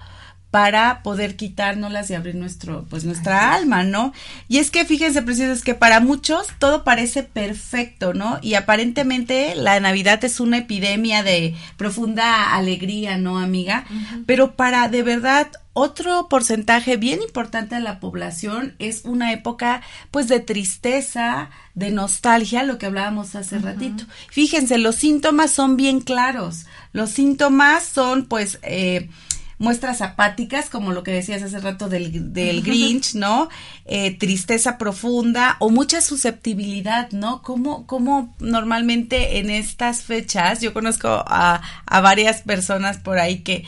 para 0.55 1.03
poder 1.03 1.35
quitárnoslas 1.35 2.11
y 2.11 2.15
abrir 2.15 2.37
nuestro, 2.37 2.87
pues 2.89 3.05
nuestra 3.05 3.55
alma, 3.55 3.83
¿no? 3.83 4.13
Y 4.47 4.59
es 4.59 4.71
que 4.71 4.85
fíjense, 4.85 5.21
preciosos, 5.21 5.65
que 5.65 5.75
para 5.75 5.99
muchos 5.99 6.47
todo 6.61 6.85
parece 6.85 7.25
perfecto, 7.25 8.15
¿no? 8.15 8.39
Y 8.41 8.55
aparentemente 8.55 9.57
la 9.57 9.81
Navidad 9.81 10.25
es 10.25 10.39
una 10.39 10.59
epidemia 10.59 11.25
de 11.25 11.57
profunda 11.77 12.55
alegría, 12.55 13.19
¿no, 13.19 13.41
amiga? 13.41 13.85
Pero 14.27 14.55
para 14.55 14.89
de 14.89 15.03
verdad 15.03 15.49
otro 15.73 16.29
porcentaje 16.29 16.97
bien 16.99 17.21
importante 17.21 17.75
de 17.75 17.81
la 17.81 17.99
población 17.99 18.77
es 18.79 19.05
una 19.05 19.33
época 19.33 19.83
pues 20.13 20.29
de 20.29 20.39
tristeza, 20.39 21.51
de 21.75 21.91
nostalgia, 21.91 22.63
lo 22.63 22.79
que 22.79 22.87
hablábamos 22.87 23.35
hace 23.35 23.59
ratito. 23.59 24.05
Fíjense, 24.31 24.79
los 24.79 24.95
síntomas 24.95 25.51
son 25.51 25.77
bien 25.77 25.99
claros. 26.01 26.67
Los 26.93 27.11
síntomas 27.11 27.85
son 27.85 28.27
pues 28.27 28.61
eh, 28.63 29.11
muestras 29.59 30.03
apáticas, 30.03 30.71
como 30.71 30.93
lo 30.93 31.03
que 31.03 31.13
decías 31.13 31.43
hace 31.43 31.59
rato 31.59 31.89
del, 31.89 32.33
del 32.33 32.63
Grinch, 32.63 33.15
¿no? 33.15 33.49
Eh, 33.85 34.17
tristeza 34.17 34.79
profunda 34.79 35.57
o 35.61 35.71
mucha 35.71 36.01
susceptibilidad, 36.01 37.11
¿no? 37.13 37.43
Como, 37.43 37.87
como 37.87 38.35
normalmente 38.39 39.39
en 39.39 39.51
estas 39.51 40.03
fechas, 40.03 40.61
yo 40.61 40.73
conozco 40.73 41.09
a, 41.09 41.63
a 41.87 42.01
varias 42.01 42.43
personas 42.43 42.99
por 42.99 43.19
ahí 43.19 43.41
que 43.41 43.65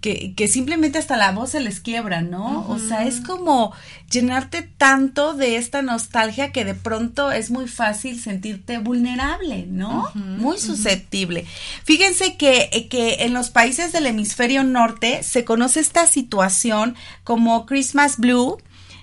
que, 0.00 0.34
que 0.34 0.48
simplemente 0.48 0.98
hasta 0.98 1.16
la 1.16 1.32
voz 1.32 1.50
se 1.50 1.60
les 1.60 1.80
quiebra, 1.80 2.22
¿no? 2.22 2.66
O 2.68 2.78
sea, 2.78 3.04
es 3.06 3.20
como 3.20 3.72
llenarte 4.10 4.62
tanto 4.62 5.34
de 5.34 5.56
esta 5.56 5.82
nostalgia 5.82 6.52
que 6.52 6.64
de 6.64 6.74
pronto 6.74 7.30
es 7.30 7.50
muy 7.50 7.68
fácil 7.68 8.18
sentirte 8.18 8.78
vulnerable, 8.78 9.66
¿no? 9.66 10.10
muy 10.14 10.58
susceptible. 10.58 11.46
Fíjense 11.84 12.36
que, 12.36 12.88
que 12.90 13.24
en 13.24 13.34
los 13.34 13.50
países 13.50 13.92
del 13.92 14.06
hemisferio 14.06 14.64
norte 14.64 15.22
se 15.22 15.44
conoce 15.44 15.80
esta 15.80 16.06
situación 16.06 16.96
como 17.24 17.66
Christmas 17.66 18.16
Blue, 18.18 18.58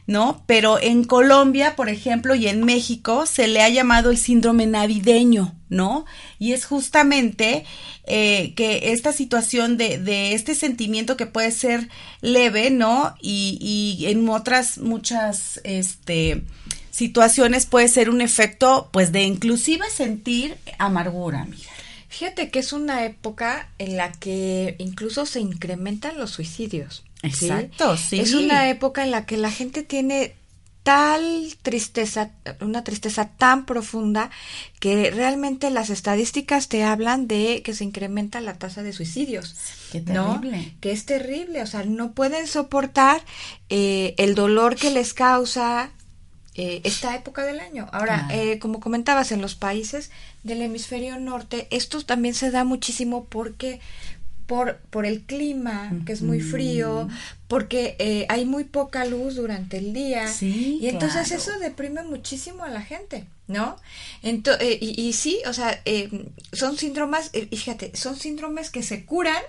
¿no? 0.07 0.43
Pero 0.47 0.79
en 0.81 1.03
Colombia, 1.03 1.75
por 1.75 1.89
ejemplo, 1.89 2.33
y 2.33 2.47
en 2.47 2.63
México 2.63 3.25
se 3.25 3.47
le 3.47 3.61
ha 3.61 3.69
llamado 3.69 4.09
el 4.09 4.17
síndrome 4.17 4.65
navideño, 4.65 5.53
¿no? 5.69 6.05
Y 6.39 6.53
es 6.53 6.65
justamente 6.65 7.65
eh, 8.05 8.53
que 8.55 8.93
esta 8.93 9.11
situación 9.11 9.77
de, 9.77 9.97
de, 9.97 10.33
este 10.33 10.55
sentimiento 10.55 11.17
que 11.17 11.25
puede 11.25 11.51
ser 11.51 11.89
leve, 12.21 12.69
¿no? 12.69 13.15
Y, 13.21 13.59
y 13.99 14.05
en 14.07 14.27
otras 14.29 14.77
muchas, 14.77 15.59
este, 15.65 16.43
situaciones 16.89 17.65
puede 17.65 17.89
ser 17.89 18.09
un 18.09 18.21
efecto, 18.21 18.89
pues, 18.93 19.11
de 19.11 19.23
inclusive 19.23 19.89
sentir 19.89 20.57
amargura, 20.79 21.41
amiga. 21.41 21.69
Fíjate 22.07 22.49
que 22.49 22.59
es 22.59 22.71
una 22.71 23.05
época 23.05 23.69
en 23.77 23.97
la 23.97 24.13
que 24.13 24.75
incluso 24.79 25.25
se 25.25 25.41
incrementan 25.41 26.17
los 26.17 26.31
suicidios. 26.31 27.03
Exacto, 27.23 27.97
sí. 27.97 28.19
Es 28.19 28.33
una 28.33 28.69
época 28.69 29.03
en 29.03 29.11
la 29.11 29.25
que 29.25 29.37
la 29.37 29.51
gente 29.51 29.83
tiene 29.83 30.35
tal 30.87 31.53
tristeza, 31.63 32.31
una 32.61 32.81
tristeza 32.81 33.27
tan 33.27 33.65
profunda 33.65 34.29
que 34.79 35.11
realmente 35.11 35.69
las 35.69 35.89
estadísticas 35.89 36.69
te 36.69 36.85
hablan 36.85 37.27
de 37.27 37.61
que 37.61 37.73
se 37.73 37.83
incrementa 37.83 38.39
la 38.39 38.53
tasa 38.53 38.83
de 38.83 38.93
suicidios. 38.93 39.53
Qué 39.91 39.99
terrible. 39.99 40.75
Que 40.79 40.91
es 40.91 41.05
terrible, 41.05 41.61
o 41.61 41.67
sea, 41.67 41.83
no 41.83 42.13
pueden 42.13 42.47
soportar 42.47 43.21
eh, 43.67 44.15
el 44.17 44.33
dolor 44.33 44.77
que 44.77 44.89
les 44.89 45.13
causa 45.13 45.91
eh, 46.55 46.79
esta 46.85 47.15
época 47.15 47.45
del 47.45 47.59
año. 47.59 47.89
Ahora, 47.91 48.27
eh, 48.31 48.57
como 48.57 48.79
comentabas, 48.79 49.31
en 49.33 49.41
los 49.41 49.55
países 49.55 50.09
del 50.43 50.61
hemisferio 50.61 51.19
norte, 51.19 51.67
esto 51.69 52.01
también 52.03 52.33
se 52.33 52.49
da 52.49 52.63
muchísimo 52.63 53.25
porque 53.25 53.81
por, 54.47 54.77
por 54.89 55.05
el 55.05 55.21
clima, 55.21 55.91
que 56.05 56.13
es 56.13 56.21
muy 56.21 56.39
frío, 56.39 57.07
porque 57.47 57.95
eh, 57.99 58.25
hay 58.29 58.45
muy 58.45 58.63
poca 58.63 59.05
luz 59.05 59.35
durante 59.35 59.77
el 59.77 59.93
día. 59.93 60.27
Sí, 60.27 60.79
y 60.81 60.87
entonces 60.87 61.27
claro. 61.27 61.41
eso 61.41 61.59
deprime 61.59 62.03
muchísimo 62.03 62.63
a 62.63 62.69
la 62.69 62.81
gente, 62.81 63.25
¿no? 63.47 63.75
Ento 64.23 64.51
eh, 64.59 64.77
y, 64.81 64.99
y, 65.01 65.13
sí, 65.13 65.41
o 65.45 65.53
sea, 65.53 65.81
eh, 65.85 66.09
son 66.53 66.77
síndromes, 66.77 67.29
y 67.33 67.45
fíjate, 67.55 67.95
son 67.95 68.15
síndromes 68.15 68.69
que 68.69 68.81
se 68.81 69.05
curan 69.05 69.43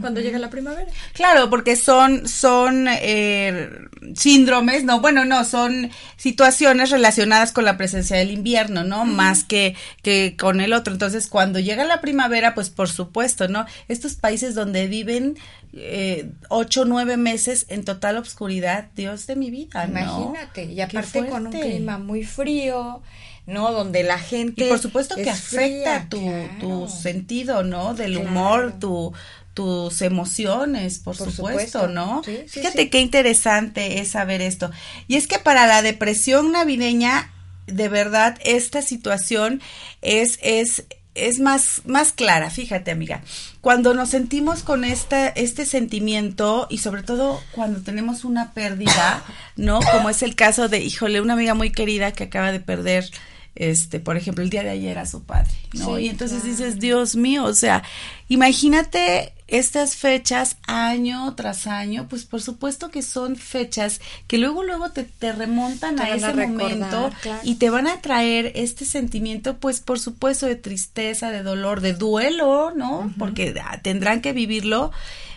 cuando 0.00 0.20
llega 0.20 0.38
la 0.38 0.50
primavera. 0.50 0.90
Claro, 1.12 1.50
porque 1.50 1.76
son, 1.76 2.28
son 2.28 2.86
eh, 2.88 3.70
síndromes, 4.14 4.84
no, 4.84 5.00
bueno, 5.00 5.24
no, 5.24 5.44
son 5.44 5.90
situaciones 6.16 6.90
relacionadas 6.90 7.52
con 7.52 7.64
la 7.64 7.76
presencia 7.76 8.16
del 8.16 8.30
invierno, 8.30 8.84
¿no? 8.84 9.02
Uh 9.02 9.06
-huh. 9.06 9.12
Más 9.12 9.44
que, 9.44 9.74
que 10.02 10.36
con 10.38 10.60
el 10.60 10.72
otro. 10.72 10.92
Entonces, 10.92 11.28
cuando 11.28 11.58
llega 11.58 11.84
la 11.84 12.00
primavera, 12.00 12.54
pues 12.54 12.70
por 12.70 12.88
supuesto, 12.88 13.48
¿no? 13.48 13.66
Estos 13.88 14.14
países 14.14 14.54
donde 14.54 14.86
viven 14.86 15.36
eh, 15.72 16.30
ocho, 16.48 16.84
nueve 16.84 17.16
meses 17.16 17.66
en 17.68 17.84
total 17.84 18.16
obscuridad, 18.16 18.88
Dios 18.94 19.26
de 19.26 19.36
mi 19.36 19.50
vida, 19.50 19.86
¿no? 19.86 20.00
Imagínate, 20.00 20.64
y 20.64 20.80
aparte 20.80 21.26
con 21.26 21.48
un 21.48 21.52
clima 21.52 21.98
muy 21.98 22.24
frío, 22.24 23.02
¿no? 23.46 23.72
Donde 23.72 24.02
la 24.02 24.18
gente. 24.18 24.66
Y 24.66 24.68
por 24.68 24.78
supuesto 24.78 25.16
que 25.16 25.28
afecta 25.28 25.58
fría, 25.58 26.06
tu, 26.08 26.20
claro. 26.20 26.58
tu 26.60 26.88
sentido, 26.88 27.62
¿no? 27.62 27.94
Del 27.94 28.14
claro. 28.14 28.28
humor, 28.28 28.74
tu 28.80 29.12
tus 29.56 30.02
emociones, 30.02 30.98
por, 30.98 31.16
por 31.16 31.32
supuesto, 31.32 31.80
supuesto, 31.80 31.88
¿no? 31.88 32.20
Sí, 32.22 32.40
sí, 32.46 32.60
Fíjate 32.60 32.82
sí. 32.82 32.90
qué 32.90 33.00
interesante 33.00 34.00
es 34.00 34.08
saber 34.08 34.42
esto. 34.42 34.70
Y 35.08 35.16
es 35.16 35.26
que 35.26 35.38
para 35.38 35.66
la 35.66 35.80
depresión 35.80 36.52
navideña, 36.52 37.32
de 37.66 37.88
verdad, 37.88 38.38
esta 38.44 38.82
situación 38.82 39.62
es, 40.02 40.38
es, 40.42 40.84
es 41.14 41.40
más, 41.40 41.80
más 41.86 42.12
clara, 42.12 42.50
fíjate, 42.50 42.90
amiga. 42.90 43.22
Cuando 43.62 43.94
nos 43.94 44.10
sentimos 44.10 44.62
con 44.62 44.84
esta, 44.84 45.28
este 45.28 45.64
sentimiento 45.64 46.66
y 46.68 46.76
sobre 46.76 47.02
todo 47.02 47.40
cuando 47.52 47.80
tenemos 47.80 48.24
una 48.24 48.52
pérdida, 48.52 49.24
¿no? 49.56 49.80
Como 49.90 50.10
es 50.10 50.22
el 50.22 50.34
caso 50.34 50.68
de, 50.68 50.80
híjole, 50.80 51.22
una 51.22 51.32
amiga 51.32 51.54
muy 51.54 51.72
querida 51.72 52.12
que 52.12 52.24
acaba 52.24 52.52
de 52.52 52.60
perder 52.60 53.08
este, 53.56 54.00
por 54.00 54.16
ejemplo, 54.16 54.44
el 54.44 54.50
día 54.50 54.62
de 54.62 54.70
ayer 54.70 54.98
a 54.98 55.06
su 55.06 55.22
padre, 55.24 55.50
¿no? 55.72 55.96
Sí, 55.96 56.02
y 56.02 56.08
entonces 56.08 56.42
claro. 56.42 56.56
dices, 56.56 56.78
Dios 56.78 57.16
mío, 57.16 57.44
o 57.44 57.54
sea, 57.54 57.82
imagínate 58.28 59.32
estas 59.48 59.96
fechas 59.96 60.56
año 60.66 61.34
tras 61.34 61.66
año, 61.66 62.06
pues 62.08 62.24
por 62.24 62.42
supuesto 62.42 62.90
que 62.90 63.02
son 63.02 63.36
fechas 63.36 64.00
que 64.26 64.38
luego, 64.38 64.64
luego 64.64 64.90
te, 64.90 65.04
te 65.04 65.32
remontan 65.32 65.96
te 65.96 66.02
a 66.02 66.14
ese 66.14 66.26
a 66.26 66.32
recordar, 66.32 66.76
momento 66.76 67.10
claro. 67.22 67.40
y 67.44 67.54
te 67.54 67.70
van 67.70 67.86
a 67.86 68.00
traer 68.00 68.52
este 68.56 68.84
sentimiento, 68.84 69.58
pues 69.58 69.80
por 69.80 70.00
supuesto 70.00 70.46
de 70.46 70.56
tristeza, 70.56 71.30
de 71.30 71.42
dolor, 71.42 71.80
de 71.80 71.92
duelo, 71.92 72.72
¿no? 72.74 72.98
Uh 72.98 73.04
-huh. 73.04 73.14
Porque 73.18 73.54
ah, 73.62 73.80
tendrán 73.82 74.20
que 74.20 74.32
vivirlo 74.32 74.90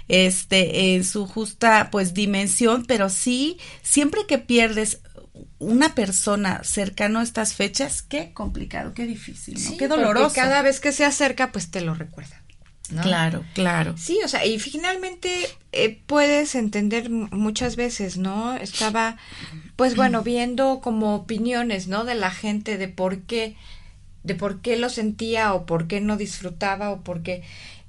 este 0.10 0.96
en 0.96 1.04
su 1.04 1.28
justa 1.28 1.90
pues 1.92 2.14
dimensión, 2.14 2.86
pero 2.86 3.10
sí, 3.10 3.58
siempre 3.84 4.26
que 4.28 4.40
pierdes 4.40 5.00
una 5.60 5.96
persona 5.96 6.64
cercano 6.64 7.20
a 7.20 7.24
estas 7.24 7.54
fechas, 7.54 8.02
qué 8.02 8.34
complicado, 8.34 8.94
qué 8.94 9.06
difícil, 9.06 9.56
¿no? 9.56 9.60
Sí, 9.60 9.78
qué 9.78 9.88
doloroso. 9.88 10.36
Cada 10.36 10.62
vez 10.62 10.80
que 10.80 10.92
se 10.92 11.06
acerca, 11.06 11.52
pues 11.52 11.72
te 11.72 11.82
lo 11.82 11.94
recuerda. 11.94 12.42
¿no? 12.92 13.02
Claro, 13.02 13.44
claro. 13.54 13.96
Sí, 13.98 14.20
o 14.24 14.28
sea, 14.28 14.46
y 14.46 14.60
finalmente 14.60 15.48
eh, 15.72 16.02
puedes 16.06 16.56
entender 16.56 17.10
muchas 17.10 17.76
veces, 17.76 18.18
¿no? 18.18 18.56
Estaba, 18.56 19.18
pues 19.76 19.96
bueno, 19.96 20.22
viendo 20.24 20.82
como 20.82 21.16
opiniones, 21.16 21.88
¿no? 21.88 22.04
De 22.04 22.16
la 22.16 22.32
gente 22.32 22.78
de 22.78 22.88
por 22.88 23.22
qué, 23.22 23.56
de 24.24 24.36
por 24.36 24.62
qué 24.62 24.78
lo 24.78 24.90
sentía 24.90 25.54
o 25.54 25.66
por 25.66 25.88
qué 25.88 26.02
no 26.02 26.18
disfrutaba 26.18 26.90
o 26.90 27.02
por 27.02 27.22
qué. 27.22 27.44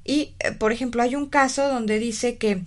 Y, 0.04 0.34
eh, 0.40 0.52
por 0.52 0.72
ejemplo, 0.72 1.02
hay 1.02 1.14
un 1.14 1.26
caso 1.26 1.68
donde 1.68 1.98
dice 1.98 2.36
que 2.36 2.62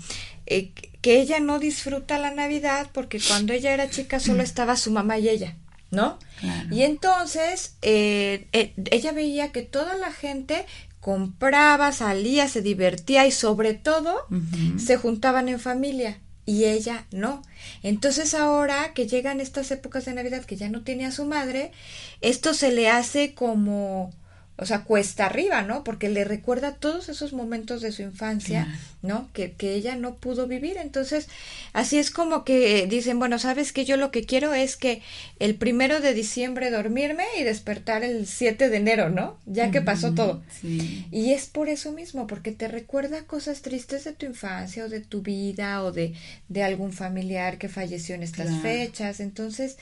eh, 0.45 0.71
que 1.03 1.19
ella 1.19 1.41
no 1.41 1.59
disfruta 1.59 2.17
la 2.17 2.31
Navidad 2.31 2.89
porque 2.93 3.19
cuando 3.19 3.51
ella 3.51 3.73
era 3.73 3.89
chica 3.89 4.21
solo 4.21 4.41
estaba 4.41 4.77
su 4.77 4.89
mamá 4.89 5.19
y 5.19 5.27
ella, 5.27 5.57
¿no? 5.91 6.17
Claro. 6.39 6.73
Y 6.73 6.83
entonces 6.83 7.75
eh, 7.81 8.47
eh, 8.53 8.73
ella 8.89 9.11
veía 9.11 9.51
que 9.51 9.63
toda 9.63 9.97
la 9.97 10.13
gente 10.13 10.65
compraba, 11.01 11.91
salía, 11.91 12.47
se 12.47 12.61
divertía 12.61 13.27
y 13.27 13.31
sobre 13.31 13.73
todo 13.73 14.15
uh 14.31 14.33
-huh. 14.33 14.79
se 14.79 14.95
juntaban 14.95 15.49
en 15.49 15.59
familia 15.59 16.21
y 16.45 16.63
ella 16.63 17.05
no. 17.11 17.41
Entonces 17.83 18.33
ahora 18.33 18.93
que 18.93 19.05
llegan 19.05 19.41
estas 19.41 19.71
épocas 19.71 20.05
de 20.05 20.13
Navidad 20.13 20.45
que 20.45 20.55
ya 20.55 20.69
no 20.69 20.83
tiene 20.83 21.05
a 21.05 21.11
su 21.11 21.25
madre, 21.25 21.73
esto 22.21 22.53
se 22.53 22.71
le 22.71 22.89
hace 22.89 23.33
como 23.33 24.13
o 24.55 24.67
sea, 24.67 24.83
cuesta 24.83 25.25
arriba, 25.25 25.63
¿no? 25.63 25.83
Porque 25.83 26.09
le 26.09 26.23
recuerda 26.23 26.75
todos 26.75 27.09
esos 27.09 27.33
momentos 27.33 27.81
de 27.81 27.91
su 27.91 28.03
infancia, 28.03 28.65
claro. 28.65 28.79
¿no? 29.01 29.29
Que, 29.33 29.53
que 29.53 29.73
ella 29.73 29.95
no 29.95 30.15
pudo 30.15 30.45
vivir. 30.47 30.77
Entonces, 30.77 31.27
así 31.73 31.97
es 31.97 32.11
como 32.11 32.43
que 32.43 32.85
dicen, 32.85 33.17
bueno, 33.17 33.39
sabes 33.39 33.73
que 33.73 33.83
yo 33.83 33.97
lo 33.97 34.11
que 34.11 34.25
quiero 34.25 34.53
es 34.53 34.77
que 34.77 35.01
el 35.39 35.55
primero 35.55 36.01
de 36.01 36.13
diciembre 36.13 36.69
dormirme 36.69 37.23
y 37.39 37.43
despertar 37.43 38.03
el 38.03 38.27
7 38.27 38.69
de 38.69 38.77
enero, 38.77 39.09
¿no? 39.09 39.39
Ya 39.47 39.71
que 39.71 39.81
pasó 39.81 40.13
todo. 40.13 40.43
Sí. 40.61 41.07
Y 41.09 41.31
es 41.31 41.47
por 41.47 41.67
eso 41.67 41.91
mismo, 41.91 42.27
porque 42.27 42.51
te 42.51 42.67
recuerda 42.67 43.23
cosas 43.23 43.63
tristes 43.63 44.03
de 44.03 44.13
tu 44.13 44.27
infancia 44.27 44.85
o 44.85 44.89
de 44.89 44.99
tu 44.99 45.23
vida 45.23 45.83
o 45.83 45.91
de, 45.91 46.13
de 46.47 46.63
algún 46.63 46.93
familiar 46.93 47.57
que 47.57 47.69
falleció 47.69 48.13
en 48.13 48.21
estas 48.21 48.47
claro. 48.47 48.61
fechas. 48.61 49.19
Entonces, 49.19 49.77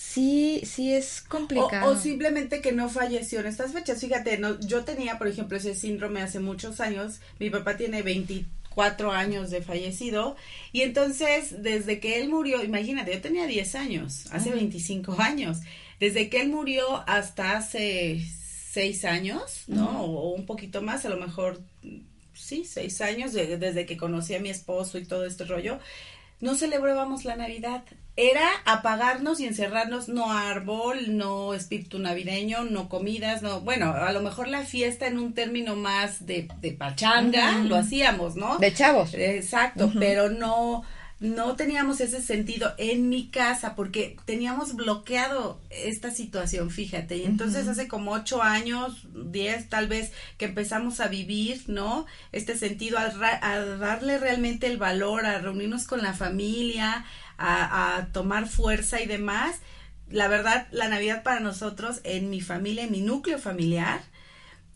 sí, 0.00 0.62
sí 0.64 0.94
es 0.94 1.20
complicado. 1.20 1.90
O, 1.90 1.94
o, 1.94 1.98
simplemente 1.98 2.60
que 2.60 2.72
no 2.72 2.88
falleció 2.88 3.40
en 3.40 3.46
estas 3.46 3.72
fechas. 3.72 4.00
Fíjate, 4.00 4.38
no, 4.38 4.58
yo 4.60 4.84
tenía, 4.84 5.18
por 5.18 5.28
ejemplo, 5.28 5.58
ese 5.58 5.74
síndrome 5.74 6.22
hace 6.22 6.40
muchos 6.40 6.80
años. 6.80 7.20
Mi 7.38 7.50
papá 7.50 7.76
tiene 7.76 8.02
cuatro 8.74 9.12
años 9.12 9.50
de 9.50 9.62
fallecido. 9.62 10.36
Y 10.72 10.82
entonces, 10.82 11.62
desde 11.62 12.00
que 12.00 12.18
él 12.18 12.28
murió, 12.28 12.64
imagínate, 12.64 13.12
yo 13.12 13.20
tenía 13.20 13.46
10 13.46 13.74
años, 13.74 14.26
hace 14.32 14.50
25 14.50 15.20
años. 15.20 15.58
Desde 15.98 16.30
que 16.30 16.40
él 16.40 16.48
murió 16.48 17.04
hasta 17.06 17.58
hace 17.58 18.24
seis 18.72 19.04
años, 19.04 19.64
¿no? 19.66 20.02
O 20.04 20.30
un 20.34 20.46
poquito 20.46 20.80
más, 20.80 21.04
a 21.04 21.10
lo 21.10 21.18
mejor, 21.18 21.60
sí, 22.32 22.64
seis 22.64 23.00
años, 23.02 23.32
de- 23.34 23.58
desde 23.58 23.84
que 23.84 23.96
conocí 23.98 24.34
a 24.34 24.40
mi 24.40 24.48
esposo 24.48 24.96
y 24.98 25.04
todo 25.04 25.26
este 25.26 25.44
rollo, 25.44 25.78
no 26.40 26.54
celebrábamos 26.54 27.24
la 27.24 27.36
Navidad. 27.36 27.84
Era 28.16 28.46
apagarnos 28.66 29.40
y 29.40 29.46
encerrarnos, 29.46 30.08
no 30.08 30.32
árbol, 30.32 31.16
no 31.16 31.54
espíritu 31.54 31.98
navideño, 31.98 32.64
no 32.64 32.88
comidas, 32.88 33.40
no, 33.40 33.60
bueno, 33.60 33.94
a 33.94 34.12
lo 34.12 34.20
mejor 34.20 34.48
la 34.48 34.64
fiesta 34.64 35.06
en 35.06 35.18
un 35.18 35.32
término 35.32 35.76
más 35.76 36.26
de, 36.26 36.48
de 36.60 36.72
pachanga, 36.72 37.58
lo 37.58 37.76
hacíamos, 37.76 38.36
¿no? 38.36 38.58
De 38.58 38.74
chavos. 38.74 39.14
Exacto, 39.14 39.90
pero 39.98 40.28
no, 40.28 40.82
no 41.20 41.54
teníamos 41.54 42.00
ese 42.00 42.22
sentido 42.22 42.72
en 42.78 43.10
mi 43.10 43.28
casa 43.28 43.74
porque 43.74 44.16
teníamos 44.24 44.74
bloqueado 44.74 45.60
esta 45.68 46.10
situación, 46.10 46.70
fíjate. 46.70 47.18
Y 47.18 47.24
entonces 47.24 47.68
hace 47.68 47.88
como 47.88 48.12
ocho 48.12 48.42
años, 48.42 49.06
diez 49.12 49.68
tal 49.68 49.86
vez, 49.86 50.12
que 50.38 50.46
empezamos 50.46 50.98
a 51.00 51.08
vivir, 51.08 51.62
¿no? 51.66 52.06
Este 52.32 52.56
sentido, 52.56 52.98
a, 52.98 53.12
a 53.42 53.60
darle 53.60 54.16
realmente 54.16 54.66
el 54.66 54.78
valor, 54.78 55.26
a 55.26 55.38
reunirnos 55.38 55.86
con 55.86 56.02
la 56.02 56.14
familia, 56.14 57.04
a, 57.36 57.98
a 57.98 58.06
tomar 58.12 58.48
fuerza 58.48 59.02
y 59.02 59.06
demás. 59.06 59.56
La 60.08 60.26
verdad, 60.26 60.68
la 60.70 60.88
Navidad 60.88 61.22
para 61.22 61.40
nosotros, 61.40 62.00
en 62.04 62.30
mi 62.30 62.40
familia, 62.40 62.84
en 62.84 62.92
mi 62.92 63.02
núcleo 63.02 63.38
familiar, 63.38 64.00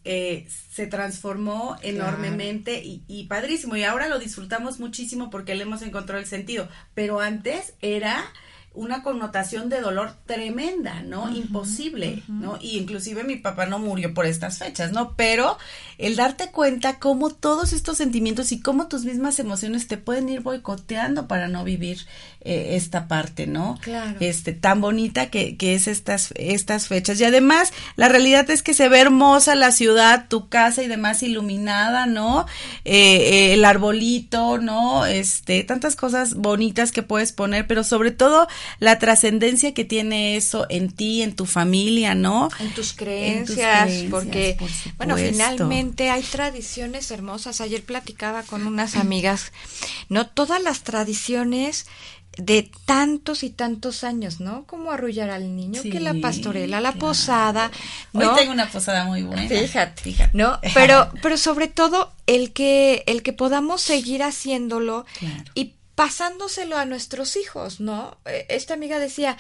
eh, 0.05 0.47
se 0.71 0.87
transformó 0.87 1.77
enormemente 1.83 2.83
y, 2.85 3.03
y 3.09 3.25
padrísimo. 3.25 3.77
Y 3.77 3.85
ahora 3.85 4.09
lo 4.09 4.19
disfrutamos 4.19 4.81
muchísimo 4.81 5.31
porque 5.31 5.55
le 5.55 5.63
hemos 5.63 5.83
encontrado 5.83 6.21
el 6.21 6.27
sentido. 6.27 6.69
Pero 6.95 7.21
antes 7.21 7.75
era 7.81 8.33
una 8.75 9.05
connotación 9.05 9.69
de 9.69 9.81
dolor 9.81 10.17
tremenda, 10.27 11.01
¿no? 11.03 11.33
Imposible, 11.33 12.25
¿no? 12.27 12.59
Y 12.61 12.77
inclusive 12.77 13.23
mi 13.23 13.37
papá 13.37 13.67
no 13.67 13.79
murió 13.79 14.13
por 14.13 14.27
estas 14.27 14.59
fechas, 14.59 14.91
¿no? 14.91 15.15
Pero 15.15 15.59
el 15.97 16.17
darte 16.17 16.51
cuenta 16.51 16.99
cómo 16.99 17.31
todos 17.31 17.73
estos 17.73 17.99
sentimientos 17.99 18.51
y 18.51 18.61
cómo 18.61 18.89
tus 18.89 19.05
mismas 19.05 19.39
emociones 19.39 19.87
te 19.87 19.97
pueden 19.97 20.29
ir 20.29 20.41
boicoteando 20.41 21.29
para 21.29 21.47
no 21.47 21.63
vivir 21.63 21.99
eh, 22.47 22.77
esta 22.77 23.09
parte, 23.09 23.47
¿no? 23.47 23.79
Claro. 23.81 24.19
Este, 24.21 24.53
tan 24.53 24.83
bonita 24.83 25.31
que, 25.31 25.57
que 25.57 25.75
es 25.75 25.89
estas, 25.89 26.35
estas 26.37 26.89
fechas. 26.89 27.19
Y 27.19 27.25
además, 27.25 27.73
la 27.97 28.09
realidad 28.09 28.51
es 28.51 28.63
que 28.63 28.75
se 28.75 28.91
ve 28.91 29.01
hermosa 29.01 29.55
la 29.55 29.73
ciudad, 29.73 30.27
tu 30.29 30.51
casa 30.51 30.83
y 30.83 30.87
demás 30.87 31.23
iluminada, 31.23 32.05
¿no? 32.05 32.47
Eh, 32.85 32.95
eh, 32.95 33.55
el 33.55 33.65
arbolito, 33.65 34.59
¿no? 34.59 35.07
Este, 35.07 35.65
tantas 35.65 35.97
cosas 35.97 36.35
bonitas 36.35 36.93
que 36.93 37.03
puedes 37.03 37.33
poner, 37.33 37.67
pero 37.67 37.83
sobre 37.83 38.11
todo 38.11 38.47
la 38.79 38.99
trascendencia 38.99 39.73
que 39.73 39.87
tiene 39.87 40.37
eso 40.37 40.67
en 40.69 40.91
ti, 40.91 41.23
en 41.23 41.35
tu 41.35 41.47
familia, 41.47 42.15
¿no? 42.15 42.51
En 42.61 42.75
tus 42.75 42.91
En 42.91 42.97
creencias, 42.97 43.47
tus 43.47 43.57
creencias, 43.57 44.11
porque, 44.11 44.57
por 44.59 44.97
bueno, 44.99 45.17
finalmente 45.17 46.11
hay 46.11 46.23
tradiciones 46.23 47.11
hermosas. 47.11 47.63
Ayer 47.63 47.83
platicaba 47.83 48.43
con 48.43 48.67
unas 48.67 48.97
amigas, 48.97 49.53
no 50.11 50.27
todas 50.27 50.63
las 50.63 50.83
tradiciones 50.83 51.87
de 52.37 52.71
tantos 52.85 53.43
y 53.43 53.51
tantos 53.51 54.03
años, 54.03 54.41
¿no? 54.41 54.65
Como 54.67 54.91
arrullar 54.91 55.31
al 55.31 55.55
niño, 55.55 55.83
que 55.83 56.01
la 56.01 56.15
pastorela, 56.15 56.81
la 56.81 56.93
claro. 56.93 57.07
posada, 57.07 57.71
¿no? 58.13 58.33
Hoy 58.33 58.37
tengo 58.39 58.53
una 58.53 58.69
posada 58.69 59.05
muy 59.05 59.23
buena. 59.23 59.49
Fíjate, 59.49 60.31
¿no? 60.33 60.59
Pero, 60.75 61.11
pero 61.23 61.37
sobre 61.37 61.69
todo 61.69 62.13
el 62.27 62.53
que, 62.53 63.05
el 63.07 63.23
que 63.23 63.33
podamos 63.33 63.83
seguir 63.83 64.23
haciéndolo 64.23 65.07
Claro. 65.19 65.45
y 65.55 65.75
pasándoselo 65.95 66.77
a 66.77 66.85
nuestros 66.87 67.37
hijos, 67.37 67.79
¿no? 67.79 68.19
Eh, 68.25 68.47
Esta 68.49 68.75
amiga 68.75 68.99
decía, 68.99 69.37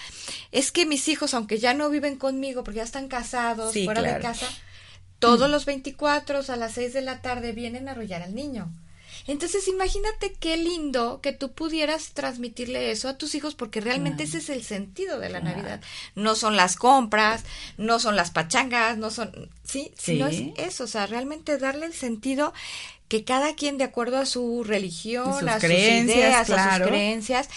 es 0.52 0.70
que 0.70 0.86
mis 0.86 1.08
hijos, 1.08 1.34
aunque 1.34 1.58
ya 1.58 1.74
no 1.74 1.90
viven 1.90 2.16
conmigo, 2.16 2.62
porque 2.62 2.76
ya 2.78 2.84
están 2.84 3.08
casados, 3.08 3.72
Sí, 3.72 3.84
fuera 3.84 4.02
de 4.02 4.20
casa, 4.20 4.46
todos 5.18 5.50
los 5.50 5.64
24 5.64 6.42
a 6.46 6.56
las 6.56 6.72
6 6.74 6.92
de 6.92 7.00
la 7.02 7.22
tarde 7.22 7.52
vienen 7.52 7.88
a 7.88 7.92
arrullar 7.92 8.22
al 8.22 8.34
niño. 8.34 8.70
Entonces, 9.26 9.66
imagínate 9.68 10.34
qué 10.38 10.56
lindo 10.56 11.20
que 11.22 11.32
tú 11.32 11.52
pudieras 11.52 12.10
transmitirle 12.12 12.90
eso 12.90 13.08
a 13.08 13.16
tus 13.16 13.34
hijos, 13.34 13.54
porque 13.54 13.80
realmente 13.80 14.24
ese 14.24 14.38
es 14.38 14.50
el 14.50 14.62
sentido 14.62 15.18
de 15.18 15.30
la 15.30 15.40
Claro. 15.40 15.56
Navidad. 15.56 15.80
No 16.14 16.34
son 16.34 16.56
las 16.56 16.76
compras, 16.76 17.44
no 17.78 17.98
son 18.00 18.16
las 18.16 18.30
pachangas, 18.30 18.98
no 18.98 19.10
son, 19.10 19.50
sí, 19.64 19.92
sino 19.98 20.26
es 20.26 20.36
Sí. 20.36 20.54
eso, 20.58 20.84
o 20.84 20.88
sea, 20.88 21.06
realmente 21.06 21.56
darle 21.58 21.86
el 21.86 21.94
sentido 21.94 22.52
que 23.08 23.24
cada 23.24 23.54
quien, 23.54 23.78
de 23.78 23.84
acuerdo 23.84 24.18
a 24.18 24.26
su 24.26 24.64
religión, 24.64 25.38
sus 25.40 25.48
a 25.48 25.58
creencias, 25.58 26.06
sus 26.06 26.14
ideas, 26.16 26.40
a 26.50 26.54
claro. 26.54 26.84
sus 26.84 26.90
creencias, 26.90 27.48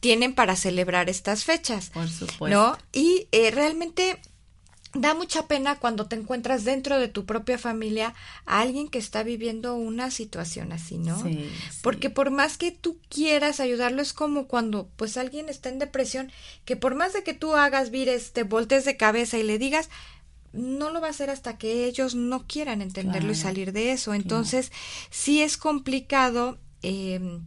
tienen 0.00 0.34
para 0.34 0.56
celebrar 0.56 1.08
estas 1.08 1.44
fechas. 1.44 1.90
Por 1.90 2.08
supuesto. 2.08 2.48
¿No? 2.48 2.78
Y 2.92 3.28
eh, 3.32 3.50
realmente 3.50 4.18
da 4.94 5.14
mucha 5.14 5.46
pena 5.48 5.78
cuando 5.78 6.06
te 6.06 6.16
encuentras 6.16 6.64
dentro 6.64 6.98
de 6.98 7.08
tu 7.08 7.26
propia 7.26 7.58
familia 7.58 8.14
a 8.46 8.60
alguien 8.60 8.88
que 8.88 8.98
está 8.98 9.22
viviendo 9.22 9.74
una 9.74 10.10
situación 10.10 10.72
así, 10.72 10.98
¿no? 10.98 11.20
Sí, 11.22 11.50
sí. 11.70 11.78
Porque 11.82 12.10
por 12.10 12.30
más 12.30 12.56
que 12.56 12.70
tú 12.70 12.98
quieras 13.08 13.60
ayudarlo 13.60 14.00
es 14.00 14.12
como 14.12 14.46
cuando 14.46 14.88
pues 14.96 15.16
alguien 15.16 15.48
está 15.48 15.68
en 15.68 15.80
depresión, 15.80 16.30
que 16.64 16.76
por 16.76 16.94
más 16.94 17.12
de 17.12 17.24
que 17.24 17.34
tú 17.34 17.54
hagas 17.54 17.90
vires, 17.90 18.32
te 18.32 18.44
voltees 18.44 18.84
de 18.84 18.96
cabeza 18.96 19.36
y 19.36 19.42
le 19.42 19.58
digas, 19.58 19.90
no 20.52 20.90
lo 20.90 21.00
va 21.00 21.08
a 21.08 21.10
hacer 21.10 21.30
hasta 21.30 21.58
que 21.58 21.84
ellos 21.84 22.14
no 22.14 22.46
quieran 22.46 22.80
entenderlo 22.80 23.32
y 23.32 23.34
salir 23.34 23.72
de 23.72 23.90
eso. 23.90 24.14
Entonces, 24.14 24.70
sí 25.10 25.42
es 25.42 25.56
complicado 25.56 26.58
eh, 26.82 27.40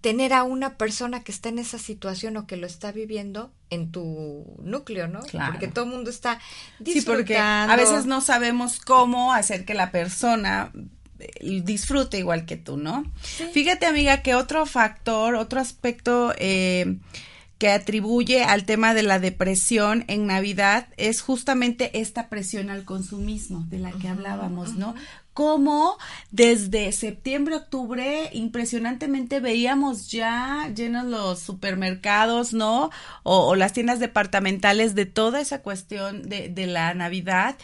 tener 0.00 0.32
a 0.32 0.42
una 0.44 0.76
persona 0.78 1.22
que 1.22 1.30
está 1.32 1.48
en 1.50 1.58
esa 1.58 1.78
situación 1.78 2.36
o 2.36 2.46
que 2.46 2.56
lo 2.56 2.66
está 2.66 2.90
viviendo 2.92 3.52
en 3.68 3.90
tu 3.92 4.56
núcleo, 4.62 5.08
¿no? 5.08 5.20
Claro. 5.20 5.52
Porque 5.52 5.68
todo 5.68 5.84
el 5.84 5.90
mundo 5.90 6.10
está 6.10 6.38
Sí, 6.78 6.84
disfrutando. 6.94 7.16
porque 7.18 7.36
a 7.38 7.76
veces 7.76 8.06
no 8.06 8.20
sabemos 8.20 8.80
cómo 8.80 9.32
hacer 9.32 9.64
que 9.64 9.74
la 9.74 9.90
persona 9.90 10.72
eh, 11.18 11.60
disfrute 11.62 12.18
igual 12.18 12.46
que 12.46 12.56
tú, 12.56 12.76
¿no? 12.78 13.04
Fíjate, 13.52 13.84
amiga, 13.86 14.22
que 14.22 14.34
otro 14.34 14.64
factor, 14.64 15.34
otro 15.34 15.60
aspecto 15.60 16.32
eh, 16.38 16.96
que 17.58 17.70
atribuye 17.70 18.42
al 18.42 18.64
tema 18.64 18.94
de 18.94 19.02
la 19.02 19.18
depresión 19.18 20.04
en 20.08 20.26
Navidad 20.26 20.88
es 20.96 21.20
justamente 21.20 22.00
esta 22.00 22.30
presión 22.30 22.70
al 22.70 22.84
consumismo 22.86 23.66
de 23.68 23.78
la 23.80 23.92
que 23.92 24.08
hablábamos, 24.08 24.76
¿no? 24.76 24.94
Cómo 25.40 25.96
desde 26.30 26.92
septiembre, 26.92 27.56
octubre, 27.56 28.28
impresionantemente 28.34 29.40
veíamos 29.40 30.10
ya 30.10 30.70
llenos 30.76 31.06
los 31.06 31.40
supermercados, 31.40 32.52
¿no? 32.52 32.90
O, 33.22 33.46
o 33.46 33.54
las 33.54 33.72
tiendas 33.72 34.00
departamentales 34.00 34.94
de 34.94 35.06
toda 35.06 35.40
esa 35.40 35.62
cuestión 35.62 36.28
de, 36.28 36.50
de 36.50 36.66
la 36.66 36.92
Navidad. 36.92 37.56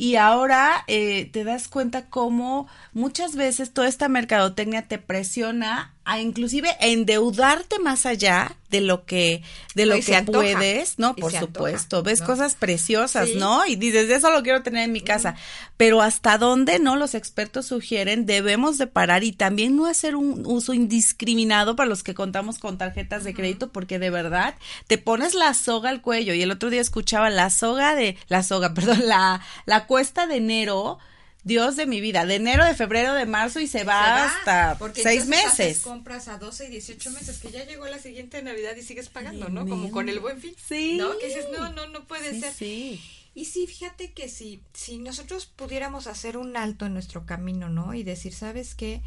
Y 0.00 0.14
ahora 0.14 0.84
eh, 0.86 1.28
te 1.32 1.42
das 1.42 1.66
cuenta 1.66 2.06
cómo 2.08 2.68
muchas 2.92 3.34
veces 3.34 3.72
toda 3.74 3.88
esta 3.88 4.08
mercadotecnia 4.08 4.86
te 4.86 4.98
presiona 4.98 5.92
a 6.04 6.20
inclusive 6.20 6.70
endeudarte 6.80 7.80
más 7.80 8.06
allá 8.06 8.56
de 8.70 8.80
lo 8.80 9.04
que 9.04 9.42
de 9.74 9.86
lo 9.86 9.96
y 9.96 10.02
que 10.02 10.22
puedes, 10.22 10.98
¿no? 10.98 11.14
y 11.16 11.20
Por 11.20 11.34
antoja, 11.34 11.40
supuesto, 11.40 12.02
ves 12.02 12.20
¿no? 12.20 12.26
cosas 12.26 12.54
preciosas, 12.54 13.28
Sí. 13.28 13.34
¿no? 13.36 13.66
Y 13.66 13.76
dices, 13.76 14.08
eso 14.10 14.30
lo 14.30 14.42
quiero 14.42 14.62
tener 14.62 14.84
en 14.84 14.92
mi 14.92 15.00
casa. 15.02 15.36
Pero 15.76 16.00
hasta 16.00 16.38
dónde, 16.38 16.78
¿no? 16.78 16.96
Los 16.96 17.14
expertos 17.14 17.66
sugieren 17.66 18.24
debemos 18.24 18.78
de 18.78 18.86
parar 18.86 19.22
y 19.24 19.32
también 19.32 19.76
no 19.76 19.86
hacer 19.86 20.16
un 20.16 20.44
uso 20.46 20.72
indiscriminado 20.74 21.76
para 21.76 21.88
los 21.88 22.02
que 22.02 22.14
contamos 22.14 22.58
con 22.58 22.78
tarjetas 22.78 23.24
de 23.24 23.34
crédito 23.34 23.70
porque 23.70 23.98
de 23.98 24.10
verdad 24.10 24.54
te 24.86 24.96
pones 24.98 25.34
la 25.34 25.52
soga 25.54 25.90
al 25.90 26.00
cuello 26.00 26.32
y 26.32 26.40
el 26.42 26.50
otro 26.50 26.70
día 26.70 26.80
escuchaba 26.80 27.28
la 27.30 27.50
soga 27.50 27.94
de 27.94 28.16
la 28.28 28.42
soga, 28.42 28.72
perdón, 28.74 29.06
la 29.06 29.40
la 29.66 29.86
cuesta 29.88 30.28
de 30.28 30.36
enero 30.36 30.98
Dios 31.44 31.76
de 31.76 31.86
mi 31.86 32.00
vida, 32.00 32.26
de 32.26 32.34
enero, 32.34 32.64
de 32.64 32.74
febrero, 32.74 33.14
de 33.14 33.24
marzo 33.24 33.58
y 33.60 33.66
se 33.66 33.82
va, 33.84 34.04
Se 34.04 34.10
va, 34.10 34.24
hasta 34.26 34.78
porque 34.78 35.02
seis 35.02 35.22
haces 35.22 35.28
meses. 35.30 35.80
compras 35.80 36.28
a 36.28 36.36
12 36.38 36.66
y 36.66 36.70
18 36.70 37.10
meses, 37.12 37.38
que 37.38 37.50
ya 37.50 37.64
llegó 37.64 37.86
la 37.86 37.98
siguiente 37.98 38.42
Navidad 38.42 38.76
y 38.76 38.82
sigues 38.82 39.08
pagando. 39.08 39.48
¿no? 39.48 39.66
Como 39.66 39.90
con 39.90 40.08
el 40.08 40.20
buen 40.20 40.40
fin. 40.40 40.54
Sí. 40.68 40.96
¿No? 40.98 41.16
Que 41.18 41.26
dices, 41.28 41.46
no, 41.56 41.72
no, 41.72 41.86
no 41.88 42.04
puede 42.06 42.32
Sí, 42.34 42.40
ser. 42.40 42.52
sí. 42.52 43.00
Y 43.34 43.44
sí, 43.46 43.66
fíjate 43.66 44.12
que 44.12 44.28
si, 44.28 44.60
si 44.74 44.98
nosotros 44.98 45.46
pudiéramos 45.46 46.06
hacer 46.08 46.36
un 46.36 46.56
alto 46.56 46.86
en 46.86 46.92
nuestro 46.94 47.24
camino, 47.24 47.68
¿no? 47.68 47.94
Y 47.94 48.02
decir, 48.02 48.34
¿sabes 48.34 48.74
qué? 48.74 49.00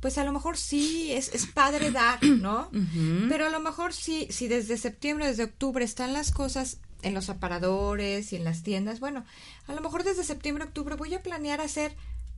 Pues 0.00 0.18
a 0.18 0.24
lo 0.24 0.32
mejor 0.32 0.58
sí, 0.58 1.10
es, 1.12 1.34
es 1.34 1.46
padre 1.46 1.90
dar, 1.90 2.22
¿no? 2.22 2.70
Pero 3.30 3.46
a 3.46 3.50
lo 3.50 3.60
mejor 3.60 3.94
sí, 3.94 4.28
si 4.30 4.46
desde 4.46 4.76
septiembre, 4.76 5.26
desde 5.26 5.44
octubre 5.44 5.84
están 5.84 6.12
las 6.12 6.32
cosas 6.32 6.76
en 7.02 7.14
los 7.14 7.28
aparadores 7.28 8.32
y 8.32 8.36
en 8.36 8.44
las 8.44 8.62
tiendas, 8.62 9.00
bueno, 9.00 9.24
a 9.66 9.72
lo 9.74 9.80
mejor 9.80 10.04
desde 10.04 10.24
septiembre, 10.24 10.64
octubre 10.64 10.94
voy 10.96 11.14
a 11.14 11.22
planear 11.22 11.60
hacer 11.60 11.94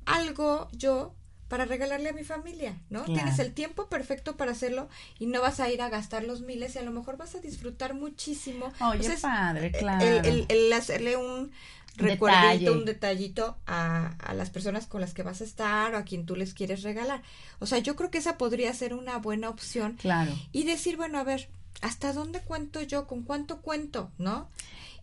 algo 0.06 0.68
yo 0.72 1.14
para 1.48 1.66
regalarle 1.66 2.08
a 2.08 2.12
mi 2.12 2.24
familia, 2.24 2.74
¿no? 2.90 3.04
Claro. 3.04 3.20
Tienes 3.20 3.38
el 3.38 3.52
tiempo 3.52 3.86
perfecto 3.88 4.36
para 4.36 4.52
hacerlo 4.52 4.88
y 5.18 5.26
no 5.26 5.40
vas 5.40 5.60
a 5.60 5.70
ir 5.70 5.82
a 5.82 5.88
gastar 5.90 6.24
los 6.24 6.40
miles 6.40 6.74
y 6.74 6.78
a 6.78 6.82
lo 6.82 6.90
mejor 6.90 7.16
vas 7.16 7.34
a 7.34 7.40
disfrutar 7.40 7.94
muchísimo. 7.94 8.72
Oye, 8.80 9.00
O 9.00 9.02
sea, 9.02 9.14
es- 9.14 9.20
padre, 9.20 9.66
el- 9.66 9.72
claro. 9.72 10.04
El, 10.04 10.46
el 10.48 10.72
hacerle 10.72 11.16
un 11.16 11.52
recuerdito, 11.96 12.42
Detalle. 12.48 12.70
un 12.70 12.84
detallito 12.86 13.56
a, 13.66 14.14
a 14.18 14.34
las 14.34 14.50
personas 14.50 14.86
con 14.86 15.00
las 15.00 15.14
que 15.14 15.22
vas 15.22 15.42
a 15.42 15.44
estar 15.44 15.94
o 15.94 15.98
a 15.98 16.02
quien 16.02 16.26
tú 16.26 16.34
les 16.34 16.54
quieres 16.54 16.82
regalar. 16.82 17.22
O 17.60 17.66
sea, 17.66 17.78
yo 17.78 17.94
creo 17.94 18.10
que 18.10 18.18
esa 18.18 18.36
podría 18.36 18.72
ser 18.74 18.94
una 18.94 19.18
buena 19.18 19.48
opción. 19.48 19.92
Claro. 20.00 20.32
Y 20.50 20.64
decir, 20.64 20.96
bueno, 20.96 21.18
a 21.18 21.24
ver, 21.24 21.48
¿hasta 21.80 22.12
dónde 22.12 22.40
cuento 22.40 22.80
yo? 22.82 23.06
¿Con 23.06 23.22
cuánto 23.22 23.60
cuento? 23.62 24.10
¿No? 24.18 24.48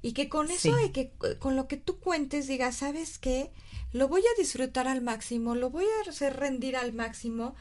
Y 0.01 0.13
que 0.13 0.29
con 0.29 0.49
eso 0.49 0.75
Sí. 0.77 0.85
y 0.87 0.89
que 0.89 1.11
con 1.39 1.55
lo 1.55 1.67
que 1.67 1.77
tú 1.77 1.99
cuentes 1.99 2.47
digas, 2.47 2.75
¿sabes 2.77 3.19
qué? 3.19 3.51
Lo 3.93 4.07
voy 4.07 4.21
a 4.21 4.39
disfrutar 4.39 4.87
al 4.87 5.01
máximo, 5.01 5.53
lo 5.53 5.69
voy 5.69 5.85
a 5.85 6.09
hacer 6.09 6.37
rendir 6.37 6.75
al 6.75 6.93
máximo 6.93 7.55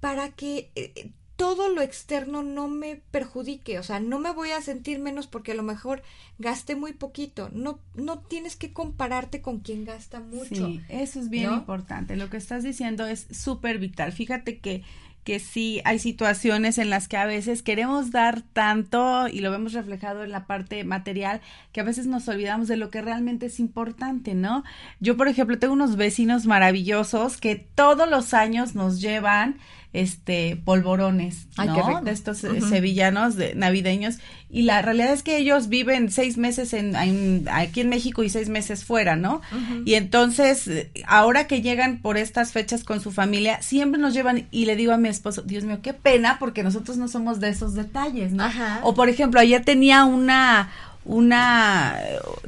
para 0.00 0.30
que 0.30 0.70
eh, 0.74 1.10
todo 1.36 1.70
lo 1.70 1.80
externo 1.80 2.42
no 2.42 2.68
me 2.68 2.96
perjudique, 2.96 3.78
o 3.78 3.82
sea, 3.82 3.98
no 3.98 4.18
me 4.18 4.30
voy 4.30 4.50
a 4.50 4.60
sentir 4.60 4.98
menos 4.98 5.26
porque 5.26 5.52
a 5.52 5.54
lo 5.54 5.62
mejor 5.62 6.02
gasté 6.38 6.76
muy 6.76 6.92
poquito. 6.92 7.48
No 7.50 7.78
no 7.94 8.18
tienes 8.18 8.56
que 8.56 8.74
compararte 8.74 9.40
con 9.40 9.60
quien 9.60 9.86
gasta 9.86 10.20
mucho. 10.20 10.66
Sí, 10.66 10.82
eso 10.90 11.18
es 11.18 11.30
bien 11.30 11.46
¿no? 11.46 11.54
importante. 11.56 12.16
Lo 12.16 12.28
que 12.28 12.36
estás 12.36 12.62
diciendo 12.62 13.06
es 13.06 13.26
súper 13.30 13.78
vital. 13.78 14.12
Fíjate 14.12 14.58
que, 14.58 14.82
que 15.24 15.38
sí 15.38 15.80
hay 15.84 15.98
situaciones 15.98 16.78
en 16.78 16.90
las 16.90 17.08
que 17.08 17.16
a 17.16 17.26
veces 17.26 17.62
queremos 17.62 18.10
dar 18.10 18.42
tanto 18.42 19.28
y 19.28 19.40
lo 19.40 19.50
vemos 19.50 19.72
reflejado 19.72 20.24
en 20.24 20.30
la 20.30 20.46
parte 20.46 20.82
material 20.84 21.40
que 21.72 21.80
a 21.80 21.84
veces 21.84 22.06
nos 22.06 22.26
olvidamos 22.28 22.68
de 22.68 22.76
lo 22.76 22.90
que 22.90 23.02
realmente 23.02 23.46
es 23.46 23.60
importante, 23.60 24.34
¿no? 24.34 24.64
Yo, 24.98 25.16
por 25.16 25.28
ejemplo, 25.28 25.58
tengo 25.58 25.74
unos 25.74 25.96
vecinos 25.96 26.46
maravillosos 26.46 27.36
que 27.36 27.56
todos 27.56 28.08
los 28.08 28.34
años 28.34 28.74
nos 28.74 29.00
llevan 29.00 29.58
este 29.92 30.56
polvorones. 30.64 31.48
De 32.04 32.12
estos 32.12 32.44
eh, 32.44 32.60
sevillanos 32.60 33.34
de, 33.34 33.54
navideños 33.56 34.18
y 34.48 34.62
la 34.62 34.82
realidad 34.82 35.12
es 35.12 35.22
que 35.24 35.36
ellos 35.36 35.68
viven 35.68 36.10
seis 36.12 36.38
meses 36.38 36.72
en, 36.74 36.94
en- 36.94 37.48
aquí 37.50 37.80
en 37.80 37.88
México 37.88 38.22
y 38.22 38.28
seis 38.30 38.48
meses 38.48 38.84
fuera, 38.84 39.16
¿no? 39.16 39.40
Y 39.84 39.94
entonces 39.94 40.68
eh, 40.68 40.90
ahora 41.06 41.46
que 41.48 41.60
llegan 41.60 41.98
por 41.98 42.16
estas 42.18 42.52
fechas 42.52 42.84
con 42.84 43.00
su 43.00 43.10
familia 43.10 43.60
siempre 43.62 44.00
nos 44.00 44.14
llevan 44.14 44.46
y 44.52 44.66
le 44.66 44.76
digo 44.76 44.92
a 44.92 44.96
mi 44.96 45.08
esposo, 45.08 45.42
Dios 45.42 45.64
mío, 45.64 45.80
qué 45.82 45.92
pena 45.92 46.38
porque 46.38 46.62
nosotros 46.62 46.96
no 46.96 47.08
somos 47.08 47.40
de 47.40 47.48
esos 47.48 47.74
detalles, 47.74 48.32
¿no? 48.32 48.44
Ajá. 48.44 48.80
O 48.84 48.94
por 48.94 49.08
ejemplo 49.08 49.40
ayer 49.40 49.64
tenía 49.64 50.04
una 50.04 50.70
una 51.04 51.96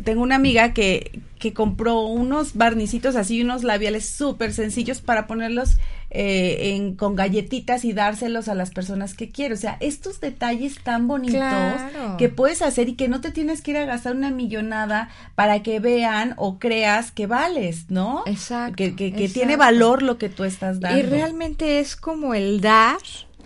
tengo 0.04 0.22
una 0.22 0.36
amiga 0.36 0.72
que 0.74 1.20
que 1.38 1.52
compró 1.52 2.02
unos 2.02 2.54
barnicitos 2.54 3.16
así 3.16 3.42
unos 3.42 3.64
labiales 3.64 4.08
súper 4.08 4.52
sencillos 4.52 5.00
para 5.00 5.26
ponerlos 5.26 5.78
eh, 6.14 6.74
en, 6.74 6.94
con 6.94 7.16
galletitas 7.16 7.86
y 7.86 7.94
dárselos 7.94 8.48
a 8.48 8.54
las 8.54 8.70
personas 8.70 9.14
que 9.14 9.30
quiero. 9.30 9.54
O 9.54 9.58
sea, 9.58 9.78
estos 9.80 10.20
detalles 10.20 10.78
tan 10.82 11.08
bonitos 11.08 11.36
Claro. 11.38 12.16
que 12.18 12.28
puedes 12.28 12.60
hacer 12.60 12.90
y 12.90 12.94
que 12.96 13.08
no 13.08 13.22
te 13.22 13.30
tienes 13.30 13.62
que 13.62 13.70
ir 13.70 13.78
a 13.78 13.86
gastar 13.86 14.14
una 14.14 14.30
millonada 14.30 15.08
para 15.34 15.62
que 15.62 15.80
vean 15.80 16.34
o 16.36 16.58
creas 16.58 17.12
que 17.12 17.26
vales, 17.26 17.86
¿no? 17.88 18.24
Exacto, 18.26 18.76
Que, 18.76 18.90
que, 18.94 19.10
que 19.12 19.24
exacto. 19.24 19.32
tiene 19.32 19.56
valor 19.56 20.02
lo 20.02 20.18
que 20.18 20.28
tú 20.28 20.44
estás 20.44 20.80
dando. 20.80 20.98
Y 20.98 21.02
realmente 21.02 21.80
es 21.80 21.96
como 21.96 22.34
el 22.34 22.60
dar, 22.60 22.98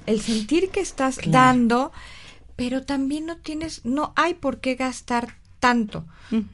el 0.06 0.20
sentir 0.20 0.70
que 0.70 0.80
estás 0.80 1.18
Claro. 1.18 1.30
dando, 1.32 1.92
pero 2.56 2.82
también 2.82 3.26
no 3.26 3.36
tienes, 3.36 3.84
no 3.84 4.12
hay 4.16 4.34
por 4.34 4.58
qué 4.60 4.74
gastar 4.74 5.36
tanto, 5.66 6.04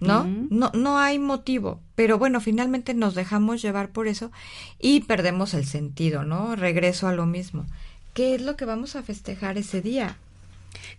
¿no? 0.01 0.25
No, 0.49 0.71
no 0.73 0.99
hay 0.99 1.19
motivo. 1.19 1.81
Pero 1.95 2.19
bueno, 2.19 2.41
finalmente 2.41 2.95
nos 2.95 3.15
dejamos 3.15 3.61
llevar 3.61 3.91
por 3.91 4.09
eso 4.09 4.33
y 4.81 5.01
perdemos 5.01 5.53
el 5.53 5.67
sentido, 5.67 6.25
¿no? 6.25 6.57
Regreso 6.57 7.09
a 7.09 7.13
lo 7.13 7.27
mismo. 7.27 7.67
¿Qué 8.15 8.35
es 8.35 8.41
lo 8.41 8.57
que 8.57 8.65
vamos 8.65 8.97
a 8.97 9.03
festejar 9.03 9.59
ese 9.59 9.83
día? 9.83 10.17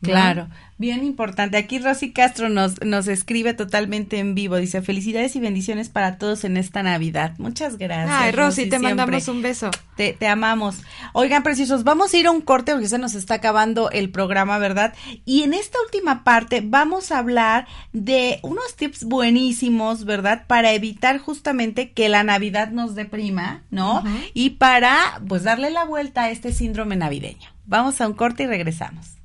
Claro, 0.01 0.49
bien 0.77 1.03
importante. 1.03 1.57
Aquí 1.57 1.79
Rosy 1.79 2.11
Castro 2.11 2.49
nos, 2.49 2.81
nos 2.83 3.07
escribe 3.07 3.53
totalmente 3.53 4.19
en 4.19 4.35
vivo. 4.35 4.57
Dice, 4.57 4.81
felicidades 4.81 5.35
y 5.35 5.39
bendiciones 5.39 5.89
para 5.89 6.17
todos 6.17 6.43
en 6.43 6.57
esta 6.57 6.83
Navidad. 6.83 7.33
Muchas 7.37 7.77
gracias. 7.77 8.15
Ay, 8.19 8.31
Rosy, 8.31 8.63
te 8.63 8.71
siempre. 8.71 8.95
mandamos 8.95 9.27
un 9.29 9.41
beso. 9.41 9.71
Te, 9.95 10.13
te 10.13 10.27
amamos. 10.27 10.81
Oigan, 11.13 11.43
preciosos, 11.43 11.83
vamos 11.83 12.13
a 12.13 12.17
ir 12.17 12.27
a 12.27 12.31
un 12.31 12.41
corte 12.41 12.73
porque 12.73 12.87
se 12.87 12.97
nos 12.97 13.15
está 13.15 13.35
acabando 13.35 13.89
el 13.91 14.09
programa, 14.09 14.57
¿verdad? 14.57 14.93
Y 15.25 15.43
en 15.43 15.53
esta 15.53 15.77
última 15.85 16.23
parte 16.23 16.61
vamos 16.63 17.11
a 17.11 17.19
hablar 17.19 17.67
de 17.93 18.39
unos 18.41 18.75
tips 18.75 19.05
buenísimos, 19.05 20.05
¿verdad? 20.05 20.45
Para 20.47 20.73
evitar 20.73 21.17
justamente 21.17 21.91
que 21.91 22.09
la 22.09 22.23
Navidad 22.23 22.71
nos 22.71 22.95
deprima, 22.95 23.61
¿no? 23.71 24.03
Y 24.33 24.51
para, 24.51 25.21
pues, 25.27 25.43
darle 25.43 25.69
la 25.69 25.85
vuelta 25.85 26.23
a 26.23 26.31
este 26.31 26.51
síndrome 26.51 26.95
navideño. 26.95 27.49
Vamos 27.65 28.01
a 28.01 28.07
un 28.07 28.13
corte 28.13 28.43
y 28.43 28.47
regresamos. 28.47 29.22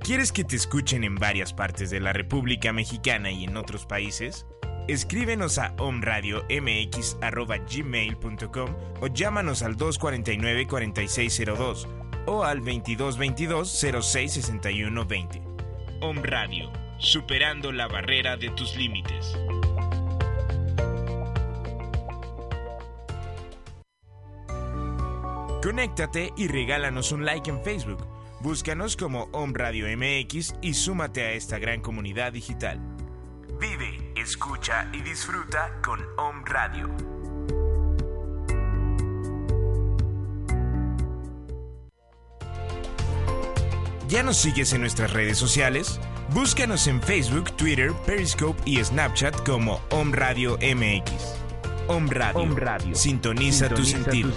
¿Quieres 0.00 0.32
que 0.32 0.44
te 0.44 0.54
escuchen 0.56 1.02
en 1.04 1.14
varias 1.16 1.54
partes 1.54 1.90
de 1.90 2.00
la 2.00 2.12
República 2.12 2.72
Mexicana 2.72 3.30
y 3.30 3.44
en 3.44 3.56
otros 3.56 3.87
países? 3.87 4.44
Escríbenos 4.87 5.56
a 5.58 5.74
omradiomx@gmail.com 5.78 8.76
o 9.00 9.06
llámanos 9.06 9.62
al 9.62 9.76
249-4602 9.76 11.87
o 12.26 12.44
al 12.44 12.61
2222-066120. 12.62 15.42
Home 16.00 16.22
Radio, 16.22 16.70
superando 16.98 17.72
la 17.72 17.88
barrera 17.88 18.37
de 18.37 18.50
tus 18.50 18.76
límites. 18.76 19.37
Conéctate 25.62 26.32
y 26.37 26.48
regálanos 26.48 27.12
un 27.12 27.24
like 27.24 27.50
en 27.50 27.62
Facebook. 27.62 28.06
Búscanos 28.40 28.96
como 28.96 29.28
Home 29.32 29.54
Radio 29.56 29.87
MX 29.96 30.54
y 30.62 30.74
súmate 30.74 31.22
a 31.22 31.32
esta 31.32 31.58
gran 31.58 31.80
comunidad 31.80 32.32
digital. 32.32 32.80
Vive, 33.61 34.12
escucha 34.16 34.88
y 34.92 35.02
disfruta 35.02 35.80
con 35.84 36.00
Home 36.16 36.42
Radio. 36.46 36.88
¿Ya 44.08 44.22
nos 44.22 44.38
sigues 44.38 44.72
en 44.72 44.80
nuestras 44.80 45.12
redes 45.12 45.37
sociales? 45.37 46.00
Búscanos 46.34 46.86
en 46.88 47.00
Facebook, 47.00 47.56
Twitter, 47.56 47.90
Periscope 48.04 48.60
y 48.66 48.84
Snapchat 48.84 49.34
como 49.46 49.80
Home 49.90 50.14
Radio 50.14 50.58
MX. 50.58 51.10
Home 51.88 52.10
Radio. 52.10 52.94
Sintoniza, 52.94 53.70
tu 53.70 53.82
sentido. 53.82 54.30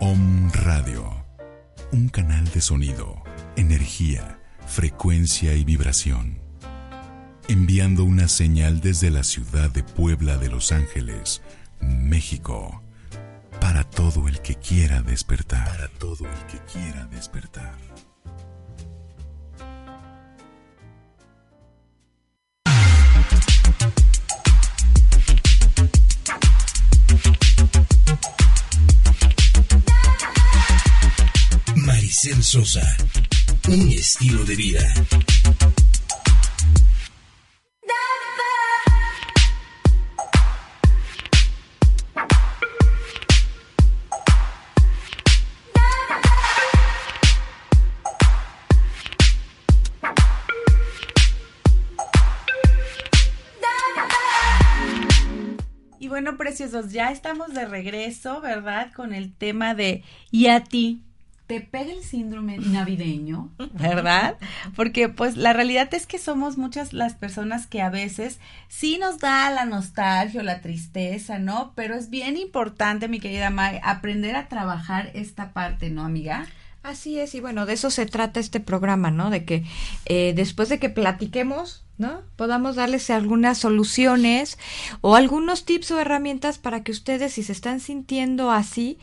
Om 0.00 0.50
Radio. 0.52 1.26
Un 1.92 2.08
canal 2.08 2.48
de 2.52 2.62
sonido, 2.62 3.22
energía, 3.56 4.40
frecuencia 4.66 5.52
y 5.52 5.64
vibración. 5.64 6.38
Enviando 7.48 8.02
una 8.04 8.28
señal 8.28 8.80
desde 8.80 9.10
la 9.10 9.24
ciudad 9.24 9.70
de 9.70 9.82
Puebla 9.82 10.38
de 10.38 10.48
Los 10.48 10.72
Ángeles, 10.72 11.42
México. 11.80 12.82
Para 13.60 13.84
todo 13.84 14.28
el 14.28 14.40
que 14.40 14.54
quiera 14.56 15.02
despertar. 15.02 15.66
Para 15.66 15.88
todo 15.88 16.24
el 16.24 16.46
que 16.46 16.58
quiera 16.72 17.06
despertar. 17.06 17.74
Maricel 31.76 32.42
Sosa. 32.42 32.96
Un 33.68 33.90
estilo 33.90 34.44
de 34.44 34.56
vida. 34.56 34.94
Preciosos, 56.66 56.92
ya 56.92 57.10
estamos 57.10 57.54
de 57.54 57.66
regreso, 57.66 58.40
¿verdad? 58.40 58.92
Con 58.92 59.14
el 59.14 59.32
tema 59.32 59.74
de 59.74 60.02
¿y 60.30 60.48
a 60.48 60.64
ti? 60.64 61.02
¿Te 61.46 61.60
pega 61.60 61.92
el 61.92 62.02
síndrome 62.02 62.58
navideño? 62.58 63.50
¿Verdad? 63.74 64.36
Porque 64.74 65.08
pues 65.08 65.36
la 65.36 65.52
realidad 65.52 65.92
es 65.94 66.06
que 66.06 66.18
somos 66.18 66.58
muchas 66.58 66.92
las 66.92 67.14
personas 67.14 67.68
que 67.68 67.82
a 67.82 67.90
veces 67.90 68.40
sí 68.68 68.98
nos 68.98 69.18
da 69.18 69.48
la 69.50 69.64
nostalgia 69.64 70.40
o 70.40 70.44
la 70.44 70.60
tristeza, 70.60 71.38
¿no? 71.38 71.72
Pero 71.76 71.94
es 71.94 72.10
bien 72.10 72.36
importante, 72.36 73.06
mi 73.06 73.20
querida 73.20 73.50
May, 73.50 73.78
aprender 73.84 74.34
a 74.34 74.48
trabajar 74.48 75.10
esta 75.14 75.52
parte, 75.52 75.90
¿no, 75.90 76.02
amiga? 76.02 76.46
Así 76.82 77.20
es, 77.20 77.34
y 77.36 77.40
bueno, 77.40 77.64
de 77.66 77.74
eso 77.74 77.90
se 77.90 78.06
trata 78.06 78.40
este 78.40 78.58
programa, 78.58 79.12
¿no? 79.12 79.30
De 79.30 79.44
que 79.44 79.64
eh, 80.06 80.32
después 80.34 80.68
de 80.68 80.80
que 80.80 80.88
platiquemos, 80.88 81.85
¿no? 81.98 82.22
Podamos 82.36 82.76
darles 82.76 83.10
algunas 83.10 83.58
soluciones 83.58 84.58
o 85.00 85.16
algunos 85.16 85.64
tips 85.64 85.90
o 85.92 86.00
herramientas 86.00 86.58
para 86.58 86.82
que 86.82 86.92
ustedes, 86.92 87.32
si 87.34 87.42
se 87.42 87.52
están 87.52 87.80
sintiendo 87.80 88.50
así, 88.50 88.98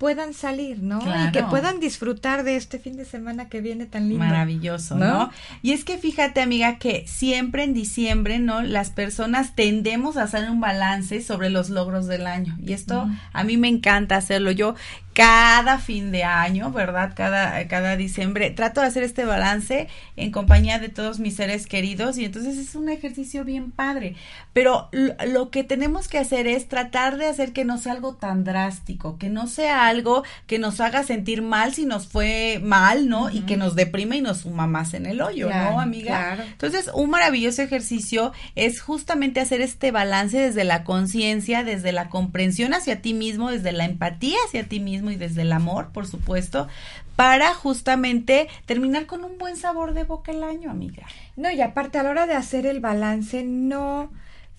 puedan 0.00 0.32
salir, 0.32 0.82
¿no? 0.82 0.98
Y 0.98 1.30
que 1.30 1.42
puedan 1.42 1.78
disfrutar 1.78 2.42
de 2.42 2.56
este 2.56 2.78
fin 2.78 2.96
de 2.96 3.04
semana 3.04 3.50
que 3.50 3.60
viene 3.60 3.84
tan 3.84 4.08
lindo. 4.08 4.24
Maravilloso, 4.24 4.96
¿no? 4.96 5.30
Y 5.60 5.72
es 5.72 5.84
que 5.84 5.98
fíjate, 5.98 6.40
amiga, 6.40 6.78
que 6.78 7.04
siempre 7.06 7.64
en 7.64 7.74
diciembre, 7.74 8.38
¿no? 8.38 8.62
Las 8.62 8.88
personas 8.88 9.54
tendemos 9.54 10.16
a 10.16 10.22
hacer 10.22 10.50
un 10.50 10.58
balance 10.58 11.20
sobre 11.22 11.50
los 11.50 11.68
logros 11.68 12.06
del 12.06 12.26
año. 12.26 12.56
Y 12.64 12.72
esto 12.72 13.10
a 13.34 13.44
mí 13.44 13.58
me 13.58 13.68
encanta 13.68 14.16
hacerlo. 14.16 14.52
Yo 14.52 14.74
cada 15.20 15.76
fin 15.76 16.12
de 16.12 16.24
año, 16.24 16.72
¿verdad? 16.72 17.12
Cada, 17.14 17.68
cada 17.68 17.94
diciembre. 17.96 18.50
Trato 18.52 18.80
de 18.80 18.86
hacer 18.86 19.02
este 19.02 19.26
balance 19.26 19.86
en 20.16 20.30
compañía 20.30 20.78
de 20.78 20.88
todos 20.88 21.18
mis 21.18 21.36
seres 21.36 21.66
queridos 21.66 22.16
y 22.16 22.24
entonces 22.24 22.56
es 22.56 22.74
un 22.74 22.88
ejercicio 22.88 23.44
bien 23.44 23.70
padre. 23.70 24.16
Pero 24.54 24.88
lo, 24.92 25.50
que 25.50 25.62
tenemos 25.62 26.08
que 26.08 26.16
hacer 26.16 26.46
es 26.46 26.68
tratar 26.68 27.18
de 27.18 27.26
hacer 27.26 27.52
que 27.52 27.66
no 27.66 27.76
sea 27.76 27.92
algo 27.92 28.14
tan 28.14 28.44
drástico, 28.44 29.18
que 29.18 29.28
no 29.28 29.46
sea 29.46 29.88
algo 29.88 30.24
que 30.46 30.58
nos 30.58 30.80
haga 30.80 31.02
sentir 31.02 31.42
mal 31.42 31.74
si 31.74 31.84
nos 31.84 32.06
fue 32.06 32.58
mal, 32.62 33.06
¿no? 33.06 33.28
Y 33.28 33.40
que 33.40 33.58
nos 33.58 33.76
deprime 33.76 34.16
y 34.16 34.22
nos 34.22 34.38
suma 34.38 34.66
más 34.66 34.94
en 34.94 35.04
el 35.04 35.20
hoyo, 35.20 35.50
¿no, 35.50 35.80
amiga? 35.80 36.38
Entonces, 36.50 36.90
un 36.94 37.10
maravilloso 37.10 37.60
ejercicio 37.60 38.32
es 38.54 38.80
justamente 38.80 39.40
hacer 39.40 39.60
este 39.60 39.90
balance 39.90 40.38
desde 40.38 40.64
la 40.64 40.82
conciencia, 40.82 41.62
desde 41.62 41.92
la 41.92 42.08
comprensión 42.08 42.72
hacia 42.72 43.02
ti 43.02 43.12
mismo, 43.12 43.50
desde 43.50 43.72
la 43.72 43.84
empatía 43.84 44.38
hacia 44.46 44.66
ti 44.66 44.80
mismo 44.80 45.09
y 45.10 45.16
desde 45.16 45.42
el 45.42 45.52
amor, 45.52 45.88
por 45.92 46.06
supuesto, 46.06 46.68
para 47.16 47.54
justamente 47.54 48.48
terminar 48.66 49.06
con 49.06 49.24
un 49.24 49.38
buen 49.38 49.56
sabor 49.56 49.94
de 49.94 50.04
boca 50.04 50.32
el 50.32 50.42
año, 50.42 50.70
amiga. 50.70 51.06
No, 51.36 51.50
y 51.50 51.60
aparte 51.60 51.98
a 51.98 52.02
la 52.02 52.10
hora 52.10 52.26
de 52.26 52.34
hacer 52.34 52.66
el 52.66 52.80
balance, 52.80 53.42
no 53.42 54.10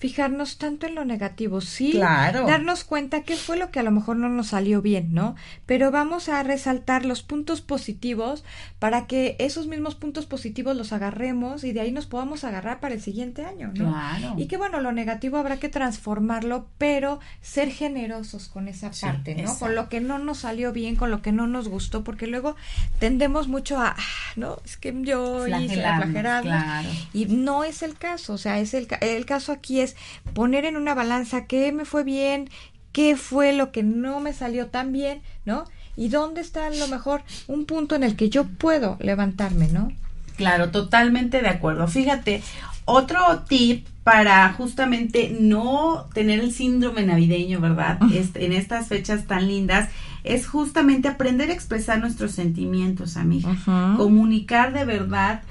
fijarnos 0.01 0.57
tanto 0.57 0.87
en 0.87 0.95
lo 0.95 1.05
negativo, 1.05 1.61
sí, 1.61 1.91
claro. 1.91 2.47
darnos 2.47 2.83
cuenta 2.83 3.21
qué 3.21 3.35
fue 3.35 3.55
lo 3.55 3.69
que 3.69 3.79
a 3.79 3.83
lo 3.83 3.91
mejor 3.91 4.17
no 4.17 4.29
nos 4.29 4.47
salió 4.47 4.81
bien, 4.81 5.13
¿no? 5.13 5.35
Pero 5.67 5.91
vamos 5.91 6.27
a 6.27 6.41
resaltar 6.41 7.05
los 7.05 7.21
puntos 7.21 7.61
positivos 7.61 8.43
para 8.79 9.05
que 9.05 9.35
esos 9.37 9.67
mismos 9.67 9.93
puntos 9.93 10.25
positivos 10.25 10.75
los 10.75 10.91
agarremos 10.91 11.63
y 11.63 11.71
de 11.71 11.81
ahí 11.81 11.91
nos 11.91 12.07
podamos 12.07 12.43
agarrar 12.43 12.79
para 12.79 12.95
el 12.95 13.01
siguiente 13.01 13.45
año, 13.45 13.67
¿no? 13.75 13.91
Claro. 13.91 14.33
Y 14.37 14.47
que 14.47 14.57
bueno, 14.57 14.81
lo 14.81 14.91
negativo 14.91 15.37
habrá 15.37 15.57
que 15.57 15.69
transformarlo, 15.69 16.65
pero 16.79 17.19
ser 17.41 17.69
generosos 17.69 18.47
con 18.47 18.67
esa 18.69 18.89
parte, 18.89 19.35
¿no? 19.35 19.55
Con 19.59 19.75
lo 19.75 19.87
que 19.87 20.01
no 20.01 20.17
nos 20.17 20.39
salió 20.39 20.73
bien, 20.73 20.95
con 20.95 21.11
lo 21.11 21.21
que 21.21 21.31
no 21.31 21.45
nos 21.45 21.67
gustó, 21.67 22.03
porque 22.03 22.25
luego 22.25 22.55
tendemos 22.97 23.47
mucho 23.47 23.79
a, 23.79 23.89
ah, 23.89 24.33
no, 24.35 24.57
es 24.65 24.77
que 24.77 24.95
yo 25.03 25.45
hice 25.45 25.75
la 25.75 26.41
claro. 26.41 26.89
y 27.13 27.25
no 27.25 27.63
es 27.63 27.83
el 27.83 27.99
caso, 27.99 28.33
o 28.33 28.37
sea, 28.39 28.59
es 28.59 28.73
el, 28.73 28.87
el 29.01 29.27
caso 29.27 29.51
aquí 29.51 29.79
es 29.79 29.90
poner 30.33 30.65
en 30.65 30.77
una 30.77 30.93
balanza 30.93 31.45
qué 31.45 31.71
me 31.71 31.85
fue 31.85 32.03
bien, 32.03 32.49
qué 32.91 33.15
fue 33.15 33.53
lo 33.53 33.71
que 33.71 33.83
no 33.83 34.19
me 34.19 34.33
salió 34.33 34.67
tan 34.67 34.91
bien, 34.91 35.21
¿no? 35.45 35.65
Y 35.95 36.09
dónde 36.09 36.41
está 36.41 36.67
a 36.67 36.69
lo 36.69 36.87
mejor 36.87 37.21
un 37.47 37.65
punto 37.65 37.95
en 37.95 38.03
el 38.03 38.15
que 38.15 38.29
yo 38.29 38.45
puedo 38.45 38.97
levantarme, 38.99 39.67
¿no? 39.67 39.91
Claro, 40.37 40.71
totalmente 40.71 41.41
de 41.41 41.49
acuerdo. 41.49 41.87
Fíjate, 41.87 42.41
otro 42.85 43.43
tip 43.47 43.87
para 44.03 44.51
justamente 44.53 45.35
no 45.39 46.07
tener 46.13 46.39
el 46.39 46.51
síndrome 46.51 47.03
navideño, 47.03 47.59
¿verdad? 47.59 47.99
Este, 48.13 48.45
en 48.45 48.53
estas 48.53 48.87
fechas 48.87 49.27
tan 49.27 49.47
lindas, 49.47 49.89
es 50.23 50.47
justamente 50.47 51.07
aprender 51.07 51.49
a 51.49 51.53
expresar 51.53 51.99
nuestros 51.99 52.31
sentimientos, 52.31 53.17
amiga. 53.17 53.55
Comunicar 53.97 54.73
de 54.73 54.85
verdad 54.85 55.43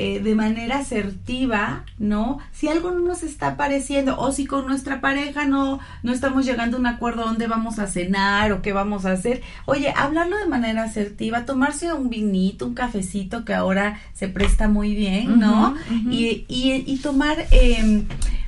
eh, 0.00 0.20
de 0.20 0.36
manera 0.36 0.78
asertiva, 0.78 1.84
¿no? 1.98 2.38
Si 2.52 2.68
algo 2.68 2.92
no 2.92 3.00
nos 3.00 3.24
está 3.24 3.56
pareciendo 3.56 4.16
o 4.16 4.30
si 4.30 4.46
con 4.46 4.64
nuestra 4.64 5.00
pareja 5.00 5.44
no, 5.44 5.80
no 6.04 6.12
estamos 6.12 6.46
llegando 6.46 6.76
a 6.76 6.80
un 6.80 6.86
acuerdo 6.86 7.24
dónde 7.24 7.48
vamos 7.48 7.80
a 7.80 7.88
cenar 7.88 8.52
o 8.52 8.62
qué 8.62 8.72
vamos 8.72 9.06
a 9.06 9.10
hacer, 9.10 9.42
oye, 9.66 9.92
hablarlo 9.96 10.38
de 10.38 10.46
manera 10.46 10.84
asertiva, 10.84 11.46
tomarse 11.46 11.92
un 11.92 12.10
vinito, 12.10 12.64
un 12.64 12.74
cafecito 12.74 13.44
que 13.44 13.54
ahora 13.54 13.98
se 14.14 14.28
presta 14.28 14.68
muy 14.68 14.94
bien, 14.94 15.40
¿no? 15.40 15.74
y, 15.90 16.44
y, 16.46 16.84
y, 16.86 16.98
tomar, 16.98 17.46
eh, 17.50 18.04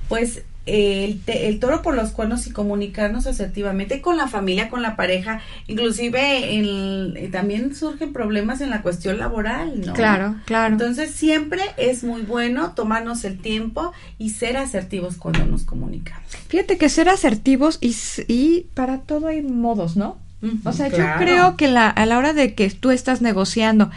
pues, 0.09 0.45
el, 0.71 1.21
el, 1.27 1.59
toro 1.59 1.83
por 1.83 1.95
los 1.95 2.11
cuernos 2.11 2.47
y 2.47 2.53
comunicarnos 2.53 3.27
asertivamente 3.27 4.01
con 4.01 4.17
la 4.17 4.29
familia, 4.29 4.69
con 4.69 4.83
la 4.83 4.97
pareja, 4.97 5.41
inclusive 5.67 6.59
el, 6.59 7.29
también 7.33 7.75
surgen 7.75 8.13
problemas 8.13 8.61
en 8.61 8.71
la 8.71 8.83
cuestión 8.83 9.19
laboral, 9.19 9.81
¿no? 9.85 9.93
Claro, 9.93 10.37
claro. 10.45 10.73
Entonces 10.73 11.11
siempre 11.11 11.63
es 11.77 12.05
muy 12.05 12.23
bueno 12.23 12.73
tomarnos 12.73 13.25
el 13.25 13.39
tiempo 13.39 13.93
y 14.19 14.31
ser 14.31 14.57
asertivos 14.57 15.17
cuando 15.17 15.45
nos 15.45 15.65
comunicamos. 15.65 16.25
Fíjate 16.49 16.79
que 16.79 16.89
ser 16.89 17.09
asertivos 17.09 17.79
y, 17.81 17.97
y 18.29 18.67
para 18.75 18.99
todo 18.99 19.27
hay 19.29 19.43
modos, 19.43 19.97
¿no? 19.97 20.19
o 20.65 20.73
sea, 20.73 20.89
yo 20.89 21.05
creo 21.19 21.57
que 21.57 21.69
la, 21.69 21.91
a 21.91 22.07
la 22.07 22.17
hora 22.17 22.33
de 22.33 22.55
que 22.55 22.71
tú 22.71 22.91
estás 22.91 23.21
negociando 23.21 23.91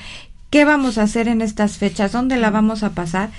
qué 0.50 0.66
vamos 0.66 0.98
a 0.98 1.04
hacer 1.04 1.28
en 1.28 1.42
estas 1.42 1.78
fechas, 1.78 2.12
dónde 2.12 2.38
la 2.38 2.52
vamos 2.52 2.84
a 2.84 2.92
pasar, 2.92 3.30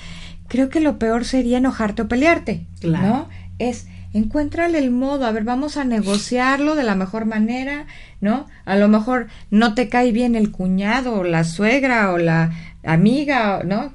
creo 0.48 0.68
que 0.68 0.80
lo 0.80 0.98
peor 0.98 1.24
sería 1.24 1.58
enojarte 1.58 2.02
o 2.02 2.08
pelearte, 2.08 2.66
¿no? 2.82 3.28
Es 3.58 3.86
encuéntrale 4.12 4.78
el 4.78 4.92
modo, 4.92 5.26
a 5.26 5.32
ver, 5.32 5.42
vamos 5.42 5.76
a 5.76 5.84
negociarlo 5.84 6.76
de 6.76 6.84
la 6.84 6.94
mejor 6.94 7.26
manera, 7.26 7.86
¿no? 8.20 8.46
A 8.64 8.76
lo 8.76 8.88
mejor 8.88 9.26
no 9.50 9.74
te 9.74 9.88
cae 9.88 10.12
bien 10.12 10.36
el 10.36 10.52
cuñado 10.52 11.14
o 11.14 11.24
la 11.24 11.42
suegra 11.42 12.12
o 12.12 12.18
la 12.18 12.52
amiga, 12.84 13.62
¿no? 13.64 13.92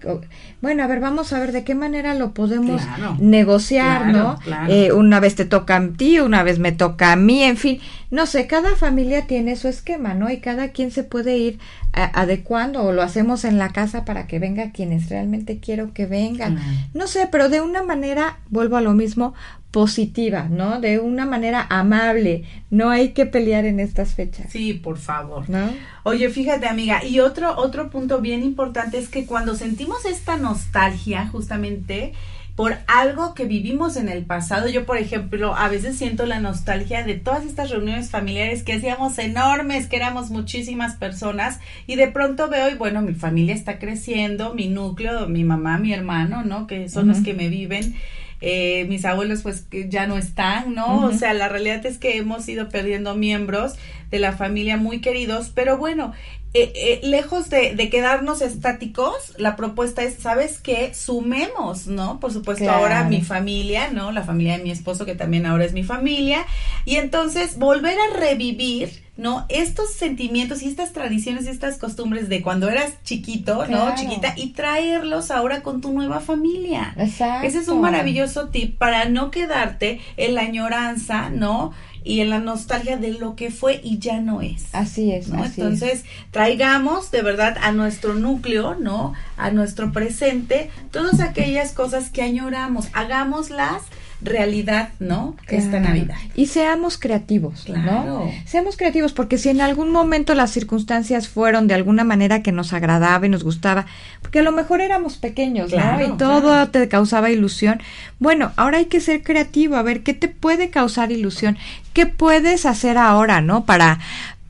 Bueno, 0.61 0.83
a 0.83 0.87
ver, 0.87 0.99
vamos 0.99 1.31
a 1.31 1.39
ver 1.39 1.51
de 1.51 1.63
qué 1.63 1.75
manera 1.75 2.15
lo 2.15 2.33
podemos 2.33 2.81
negociar, 3.19 4.07
¿no? 4.07 4.37
Eh, 4.67 4.91
una 4.91 5.19
vez 5.19 5.35
te 5.35 5.45
toca 5.45 5.77
a 5.77 5.87
ti, 5.89 6.19
una 6.19 6.43
vez 6.43 6.59
me 6.59 6.71
toca 6.71 7.11
a 7.11 7.15
mí, 7.15 7.43
en 7.43 7.57
fin, 7.57 7.79
no 8.11 8.25
sé, 8.25 8.47
cada 8.47 8.75
familia 8.75 9.27
tiene 9.27 9.55
su 9.55 9.67
esquema, 9.67 10.13
¿no? 10.13 10.29
Y 10.29 10.37
cada 10.37 10.69
quien 10.69 10.91
se 10.91 11.03
puede 11.03 11.37
ir 11.37 11.59
adecuando 11.91 12.83
o 12.83 12.91
lo 12.91 13.01
hacemos 13.01 13.45
en 13.45 13.57
la 13.57 13.69
casa 13.69 14.05
para 14.05 14.27
que 14.27 14.39
venga 14.39 14.71
quienes 14.71 15.09
realmente 15.09 15.59
quiero 15.59 15.93
que 15.93 16.05
vengan. 16.05 16.59
No 16.93 17.07
sé, 17.07 17.27
pero 17.31 17.49
de 17.49 17.61
una 17.61 17.83
manera, 17.83 18.39
vuelvo 18.49 18.77
a 18.77 18.81
lo 18.81 18.93
mismo, 18.93 19.33
positiva, 19.71 20.47
¿no? 20.49 20.79
De 20.79 20.99
una 20.99 21.25
manera 21.25 21.65
amable. 21.69 22.43
No 22.71 22.89
hay 22.89 23.09
que 23.09 23.25
pelear 23.25 23.65
en 23.65 23.79
estas 23.79 24.15
fechas. 24.15 24.51
Sí, 24.51 24.73
por 24.73 24.97
favor. 24.97 25.49
¿No? 25.49 25.69
Oye, 26.03 26.29
fíjate, 26.29 26.67
amiga, 26.67 27.03
y 27.03 27.19
otro 27.19 27.55
otro 27.57 27.89
punto 27.89 28.19
bien 28.19 28.43
importante 28.43 28.97
es 28.97 29.09
que 29.09 29.25
cuando 29.25 29.55
sentimos 29.55 30.05
esta 30.05 30.37
nostalgia, 30.37 31.27
justamente 31.27 32.13
por 32.59 32.75
algo 32.87 33.35
que 33.35 33.45
vivimos 33.45 33.95
en 33.95 34.09
el 34.09 34.25
pasado. 34.25 34.67
Yo, 34.67 34.85
por 34.85 34.97
ejemplo, 34.97 35.55
a 35.55 35.69
veces 35.69 35.97
siento 35.97 36.25
la 36.25 36.41
nostalgia 36.41 37.05
de 37.05 37.13
todas 37.13 37.45
estas 37.45 37.69
reuniones 37.69 38.09
familiares 38.09 38.63
que 38.63 38.73
hacíamos 38.73 39.17
enormes, 39.17 39.87
que 39.87 39.95
éramos 39.95 40.29
muchísimas 40.29 40.97
personas 40.97 41.61
y 41.87 41.95
de 41.95 42.09
pronto 42.09 42.49
veo 42.49 42.69
y 42.69 42.75
bueno, 42.75 43.01
mi 43.01 43.13
familia 43.13 43.55
está 43.55 43.79
creciendo, 43.79 44.53
mi 44.55 44.67
núcleo, 44.67 45.29
mi 45.29 45.45
mamá, 45.45 45.77
mi 45.77 45.93
hermano, 45.93 46.43
¿no? 46.43 46.67
Que 46.67 46.89
son 46.89 47.07
los 47.07 47.21
que 47.21 47.33
me 47.33 47.47
viven 47.47 47.95
eh, 48.41 48.85
mis 48.85 49.05
abuelos 49.05 49.41
pues 49.41 49.65
ya 49.71 50.07
no 50.07 50.17
están, 50.17 50.73
¿no? 50.73 51.05
O 51.05 51.13
sea, 51.13 51.33
la 51.33 51.49
realidad 51.49 51.85
es 51.85 51.97
que 51.97 52.17
hemos 52.17 52.47
ido 52.47 52.69
perdiendo 52.69 53.15
miembros 53.15 53.75
de 54.11 54.19
la 54.19 54.33
familia 54.33 54.77
muy 54.77 55.01
queridos, 55.01 55.51
pero 55.53 55.77
bueno, 55.77 56.13
eh, 56.53 56.71
eh, 56.73 56.99
lejos 57.03 57.51
de, 57.51 57.75
de, 57.75 57.89
quedarnos 57.91 58.41
estáticos, 58.41 59.35
la 59.37 59.55
propuesta 59.55 60.01
es, 60.01 60.15
¿sabes 60.15 60.59
qué? 60.59 60.95
Sumemos, 60.95 61.85
¿no? 61.85 62.19
Por 62.19 62.33
supuesto, 62.33 62.71
ahora 62.71 63.03
mi 63.03 63.21
familia, 63.21 63.91
¿no? 63.91 64.11
La 64.11 64.23
familia 64.23 64.57
de 64.57 64.63
mi 64.63 64.71
esposo, 64.71 65.05
que 65.05 65.13
también 65.13 65.45
ahora 65.45 65.65
es 65.65 65.73
mi 65.73 65.83
familia, 65.83 66.47
y 66.85 66.95
entonces 66.95 67.59
volver 67.59 67.95
a 67.99 68.17
revivir 68.17 69.03
¿no? 69.19 69.45
Estos 69.49 69.93
sentimientos 69.93 70.63
y 70.63 70.69
estas 70.69 70.93
tradiciones 70.93 71.45
y 71.45 71.49
estas 71.49 71.77
costumbres 71.77 72.29
de 72.29 72.41
cuando 72.41 72.69
eras 72.69 72.93
chiquito, 73.03 73.67
¿no? 73.67 73.93
Chiquita, 73.95 74.33
y 74.37 74.51
traerlos 74.51 75.29
ahora 75.29 75.61
con 75.61 75.81
tu 75.81 75.91
nueva 75.91 76.21
familia. 76.21 76.95
Exacto. 76.97 77.45
Ese 77.45 77.59
es 77.59 77.67
un 77.67 77.81
maravilloso 77.81 78.47
tip 78.47 78.77
para 78.77 79.05
no 79.09 79.29
quedarte 79.29 79.99
en 80.15 80.35
la 80.35 80.41
añoranza, 80.41 81.29
¿no? 81.29 81.73
y 82.01 82.21
en 82.21 82.29
la 82.29 82.39
nostalgia 82.39 82.95
de 82.95 83.11
lo 83.11 83.35
que 83.35 83.51
fue 83.51 83.81
y 83.83 83.99
ya 83.99 84.21
no 84.21 84.41
es. 84.41 84.73
Así 84.73 85.11
es. 85.11 85.27
¿no? 85.27 85.43
Entonces, 85.43 86.05
traigamos 86.31 87.11
de 87.11 87.21
verdad 87.21 87.57
a 87.61 87.73
nuestro 87.73 88.15
núcleo, 88.15 88.75
¿no? 88.75 89.13
A 89.35 89.51
nuestro 89.51 89.91
presente, 89.91 90.69
todas 90.91 91.19
aquellas 91.19 91.73
cosas 91.73 92.09
que 92.09 92.21
añoramos, 92.21 92.87
hagámoslas 92.93 93.83
realidad, 94.21 94.89
¿no? 94.99 95.35
Esta. 95.47 95.79
Navidad. 95.79 96.15
Y 96.35 96.47
seamos 96.47 96.97
creativos, 96.97 97.63
Claro. 97.65 98.03
¿no? 98.05 98.31
Seamos 98.45 98.75
creativos 98.75 99.13
porque 99.13 99.37
si 99.37 99.49
en 99.49 99.61
algún 99.61 99.91
momento 99.91 100.35
las 100.35 100.51
circunstancias 100.51 101.27
fueron 101.29 101.67
de 101.67 101.73
alguna 101.73 102.03
manera 102.03 102.43
que 102.43 102.51
nos 102.51 102.73
agradaba 102.73 103.25
y 103.25 103.29
nos 103.29 103.43
gustaba, 103.43 103.85
porque 104.21 104.39
a 104.39 104.43
lo 104.43 104.51
mejor 104.51 104.81
éramos 104.81 105.17
pequeños, 105.17 105.71
Claro, 105.71 106.07
¿no? 106.07 106.15
Y 106.15 106.17
todo 106.17 106.67
te 106.69 106.87
causaba 106.89 107.29
ilusión. 107.29 107.81
Bueno, 108.19 108.51
ahora 108.57 108.79
hay 108.79 108.85
que 108.85 108.99
ser 108.99 109.23
creativo, 109.23 109.75
a 109.77 109.83
ver 109.83 110.03
qué 110.03 110.13
te 110.13 110.27
puede 110.27 110.69
causar 110.69 111.11
ilusión, 111.11 111.57
qué 111.93 112.05
puedes 112.05 112.65
hacer 112.65 112.97
ahora, 112.97 113.41
¿no? 113.41 113.65
Para 113.65 113.99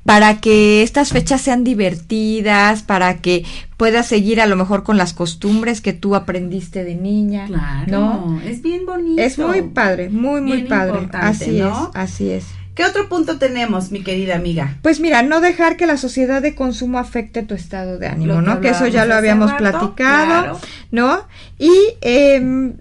para 0.09 0.41
que 0.41 0.81
estas 0.81 1.11
fechas 1.11 1.39
sean 1.39 1.63
divertidas, 1.63 2.81
para 2.81 3.17
que 3.17 3.45
puedas 3.77 4.07
seguir 4.07 4.41
a 4.41 4.47
lo 4.47 4.55
mejor 4.55 4.81
con 4.81 4.97
las 4.97 5.13
costumbres 5.13 5.81
que 5.81 5.93
tú 5.93 6.15
aprendiste 6.15 6.83
de 6.83 6.95
niña, 6.95 7.45
Claro, 7.45 7.85
¿no? 7.91 8.41
es 8.43 8.63
bien 8.63 8.87
bonito. 8.87 9.21
Es 9.21 9.37
muy 9.37 9.61
padre, 9.61 10.09
muy, 10.09 10.41
muy 10.41 10.57
Bien 10.57 10.67
padre. 10.67 11.09
Así 11.13 11.59
¿no? 11.59 11.91
es, 11.93 11.95
así 11.95 12.31
es. 12.31 12.45
¿Qué 12.73 12.85
otro 12.85 13.07
punto 13.07 13.37
tenemos, 13.37 13.91
mi 13.91 14.01
querida 14.01 14.35
amiga? 14.35 14.77
Pues 14.81 14.99
mira, 14.99 15.21
no 15.21 15.41
dejar 15.41 15.77
que 15.77 15.85
la 15.85 15.97
sociedad 15.97 16.41
de 16.41 16.55
consumo 16.55 16.97
afecte 16.97 17.43
tu 17.43 17.53
estado 17.53 17.99
de 17.99 18.07
ánimo, 18.07 18.33
Lo 18.33 18.41
¿no? 18.41 18.61
Que 18.61 18.69
eso 18.69 18.87
ya 18.87 19.05
lo 19.05 19.13
habíamos 19.13 19.51
rato, 19.51 19.59
platicado, 19.59 20.41
claro. 20.41 20.59
¿no? 20.89 21.19
Y 21.59 21.71
eh, 22.01 22.73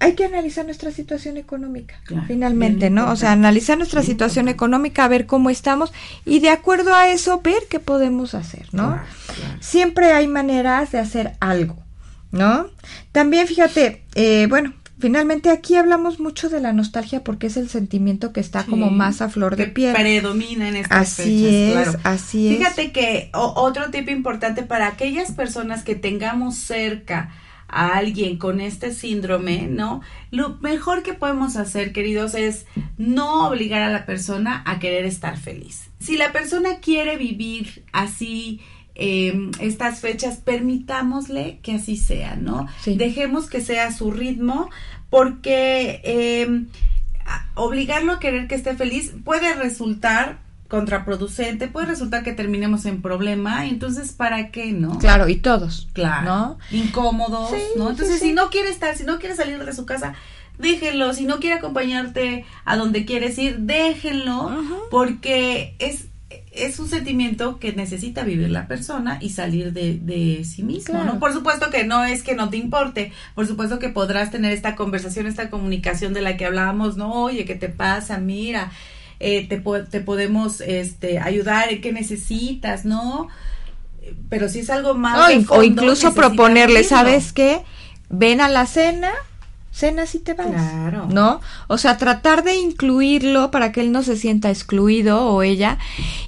hay 0.00 0.14
que 0.14 0.24
analizar 0.24 0.64
nuestra 0.64 0.90
situación 0.90 1.36
económica, 1.36 2.00
Claro, 2.04 2.24
finalmente, 2.26 2.90
¿no? 2.90 3.10
O 3.10 3.16
sea, 3.16 3.32
analizar 3.32 3.78
nuestra 3.78 4.02
situación 4.02 4.46
importante. 4.48 4.56
económica, 4.56 5.08
ver 5.08 5.26
cómo 5.26 5.50
estamos 5.50 5.92
y 6.24 6.40
de 6.40 6.50
acuerdo 6.50 6.94
a 6.94 7.08
eso 7.08 7.40
ver 7.42 7.62
qué 7.70 7.78
podemos 7.80 8.34
hacer, 8.34 8.66
¿no? 8.72 8.88
Claro, 8.88 9.02
claro. 9.36 9.56
Siempre 9.60 10.12
hay 10.12 10.26
maneras 10.26 10.90
de 10.90 10.98
hacer 10.98 11.32
algo, 11.40 11.76
¿no? 12.32 12.66
También 13.12 13.46
fíjate, 13.46 14.02
eh, 14.14 14.46
bueno, 14.48 14.72
finalmente 14.98 15.50
aquí 15.50 15.76
hablamos 15.76 16.18
mucho 16.20 16.48
de 16.48 16.60
la 16.60 16.72
nostalgia 16.72 17.22
porque 17.24 17.46
es 17.48 17.56
el 17.56 17.68
sentimiento 17.68 18.32
que 18.32 18.40
está 18.40 18.64
como 18.64 18.90
más 18.90 19.20
a 19.22 19.28
flor 19.28 19.56
de 19.56 19.66
piel. 19.66 19.94
predomina 19.94 20.68
en 20.68 20.76
estas 20.76 21.12
Así 21.20 21.22
fechas, 21.44 21.52
es, 21.54 21.72
claro. 21.72 22.00
así 22.04 22.48
es. 22.48 22.58
Fíjate 22.58 22.92
que 22.92 23.30
o- 23.34 23.54
otro 23.56 23.90
tip 23.90 24.08
importante 24.08 24.62
para 24.62 24.86
aquellas 24.88 25.32
personas 25.32 25.82
que 25.84 25.94
tengamos 25.94 26.56
cerca 26.56 27.30
a 27.70 27.96
alguien 27.96 28.36
con 28.36 28.60
este 28.60 28.92
síndrome, 28.92 29.68
¿no? 29.68 30.00
Lo 30.30 30.58
mejor 30.58 31.02
que 31.02 31.14
podemos 31.14 31.56
hacer, 31.56 31.92
queridos, 31.92 32.34
es 32.34 32.66
no 32.98 33.46
obligar 33.48 33.82
a 33.82 33.90
la 33.90 34.06
persona 34.06 34.62
a 34.66 34.78
querer 34.78 35.04
estar 35.04 35.36
feliz. 35.38 35.90
Si 36.00 36.16
la 36.16 36.32
persona 36.32 36.80
quiere 36.80 37.16
vivir 37.16 37.84
así 37.92 38.60
eh, 38.94 39.50
estas 39.60 40.00
fechas, 40.00 40.38
permitámosle 40.38 41.58
que 41.62 41.74
así 41.74 41.96
sea, 41.96 42.36
¿no? 42.36 42.66
Sí. 42.82 42.96
Dejemos 42.96 43.48
que 43.48 43.60
sea 43.60 43.92
su 43.92 44.10
ritmo, 44.10 44.68
porque 45.08 46.00
eh, 46.04 46.64
a- 47.26 47.46
obligarlo 47.54 48.12
a 48.12 48.20
querer 48.20 48.46
que 48.48 48.54
esté 48.56 48.74
feliz 48.76 49.12
puede 49.24 49.54
resultar 49.54 50.38
contraproducente, 50.70 51.68
puede 51.68 51.86
resultar 51.86 52.22
que 52.22 52.32
terminemos 52.32 52.86
en 52.86 53.02
problema, 53.02 53.66
entonces 53.66 54.12
¿para 54.12 54.50
qué, 54.50 54.72
no? 54.72 54.98
Claro, 54.98 55.28
y 55.28 55.36
todos. 55.36 55.88
Claro. 55.92 56.24
¿No? 56.24 56.58
Incómodos, 56.70 57.50
Sí, 57.50 57.56
¿no? 57.76 57.90
Entonces, 57.90 58.20
sí. 58.20 58.28
si 58.28 58.32
no 58.32 58.48
quiere 58.48 58.70
estar, 58.70 58.96
si 58.96 59.04
no 59.04 59.18
quiere 59.18 59.36
salir 59.36 59.62
de 59.62 59.72
su 59.74 59.84
casa, 59.84 60.14
déjenlo. 60.58 61.12
Si 61.12 61.26
no 61.26 61.40
quiere 61.40 61.56
acompañarte 61.56 62.46
a 62.64 62.76
donde 62.76 63.04
quieres 63.04 63.36
ir, 63.38 63.58
déjenlo, 63.58 64.50
porque 64.90 65.74
es 65.78 66.06
es 66.52 66.78
un 66.80 66.88
sentimiento 66.88 67.58
que 67.58 67.72
necesita 67.72 68.22
vivir 68.24 68.50
la 68.50 68.66
persona 68.68 69.18
y 69.20 69.30
salir 69.30 69.72
de, 69.72 69.98
de 69.98 70.44
sí 70.44 70.62
mismo, 70.64 70.94
Claro. 70.94 71.14
¿no? 71.14 71.20
Por 71.20 71.32
supuesto 71.32 71.70
que 71.70 71.84
no 71.84 72.04
es 72.04 72.22
que 72.24 72.34
no 72.34 72.50
te 72.50 72.56
importe, 72.56 73.12
por 73.36 73.46
supuesto 73.46 73.78
que 73.78 73.88
podrás 73.88 74.30
tener 74.32 74.52
esta 74.52 74.74
conversación, 74.76 75.26
esta 75.26 75.48
comunicación 75.50 76.12
de 76.12 76.22
la 76.22 76.36
que 76.36 76.46
hablábamos, 76.46 76.96
¿no? 76.96 77.12
Oye, 77.22 77.44
¿qué 77.44 77.54
te 77.54 77.68
pasa? 77.68 78.18
Mira, 78.18 78.70
eh, 79.20 79.46
te, 79.48 79.58
po- 79.60 79.82
te 79.84 80.00
podemos 80.00 80.60
este, 80.60 81.18
ayudar, 81.18 81.68
¿qué 81.80 81.92
necesitas? 81.92 82.84
¿no? 82.84 83.28
Pero 84.28 84.48
si 84.48 84.60
es 84.60 84.70
algo 84.70 84.94
más... 84.94 85.16
No, 85.16 85.44
fondo, 85.44 85.60
o 85.60 85.62
incluso 85.62 86.14
proponerle. 86.14 86.82
¿sabes 86.82 87.32
qué? 87.32 87.60
Ven 88.08 88.40
a 88.40 88.48
la 88.48 88.66
cena, 88.66 89.12
cenas 89.70 90.14
y 90.16 90.18
te 90.18 90.34
vas. 90.34 90.48
Claro. 90.48 91.06
¿No? 91.12 91.40
O 91.68 91.78
sea, 91.78 91.96
tratar 91.96 92.42
de 92.42 92.56
incluirlo 92.56 93.50
para 93.52 93.70
que 93.70 93.82
él 93.82 93.92
no 93.92 94.02
se 94.02 94.16
sienta 94.16 94.50
excluido 94.50 95.26
o 95.26 95.42
ella 95.42 95.78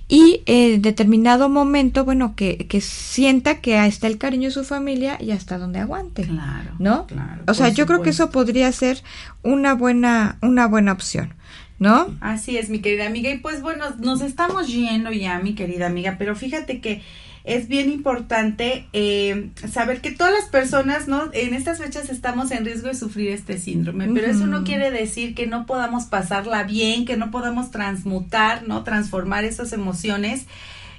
y 0.07 0.42
eh, 0.46 0.74
en 0.74 0.83
determinado 0.83 1.48
momento, 1.48 2.05
bueno, 2.05 2.35
que, 2.37 2.68
que 2.68 2.81
sienta 2.81 3.61
que 3.61 3.78
ahí 3.78 3.88
está 3.88 4.07
el 4.07 4.18
cariño 4.18 4.48
de 4.48 4.55
su 4.55 4.64
familia 4.64 5.16
y 5.20 5.33
hasta 5.33 5.59
donde 5.59 5.81
aguante. 5.81 6.22
Claro. 6.22 6.70
¿No? 6.78 7.07
claro, 7.07 7.42
o 7.48 7.55
sea, 7.55 7.70
yo 7.70 7.87
creo 7.87 8.02
que 8.02 8.11
eso 8.11 8.31
podría 8.31 8.70
ser 8.70 9.02
una 9.42 9.74
buena, 9.74 10.37
una 10.40 10.66
buena 10.68 10.92
opción, 10.92 11.35
¿no? 11.82 12.16
Así 12.20 12.56
es, 12.56 12.70
mi 12.70 12.80
querida 12.80 13.06
amiga. 13.06 13.30
Y 13.30 13.38
pues 13.38 13.60
bueno, 13.60 13.84
nos 13.98 14.20
estamos 14.20 14.68
yendo 14.68 15.10
ya, 15.10 15.40
mi 15.40 15.54
querida 15.54 15.86
amiga, 15.86 16.14
pero 16.16 16.36
fíjate 16.36 16.80
que 16.80 17.02
es 17.44 17.66
bien 17.66 17.90
importante 17.90 18.86
eh, 18.92 19.50
saber 19.68 20.00
que 20.00 20.12
todas 20.12 20.32
las 20.32 20.44
personas, 20.44 21.08
¿no? 21.08 21.30
En 21.32 21.54
estas 21.54 21.78
fechas 21.78 22.08
estamos 22.08 22.52
en 22.52 22.64
riesgo 22.64 22.86
de 22.86 22.94
sufrir 22.94 23.30
este 23.30 23.58
síndrome, 23.58 24.08
pero 24.14 24.28
eso 24.28 24.46
no 24.46 24.62
quiere 24.62 24.92
decir 24.92 25.34
que 25.34 25.48
no 25.48 25.66
podamos 25.66 26.04
pasarla 26.04 26.62
bien, 26.62 27.04
que 27.04 27.16
no 27.16 27.32
podamos 27.32 27.72
transmutar, 27.72 28.62
¿no? 28.68 28.84
Transformar 28.84 29.44
esas 29.44 29.72
emociones. 29.72 30.46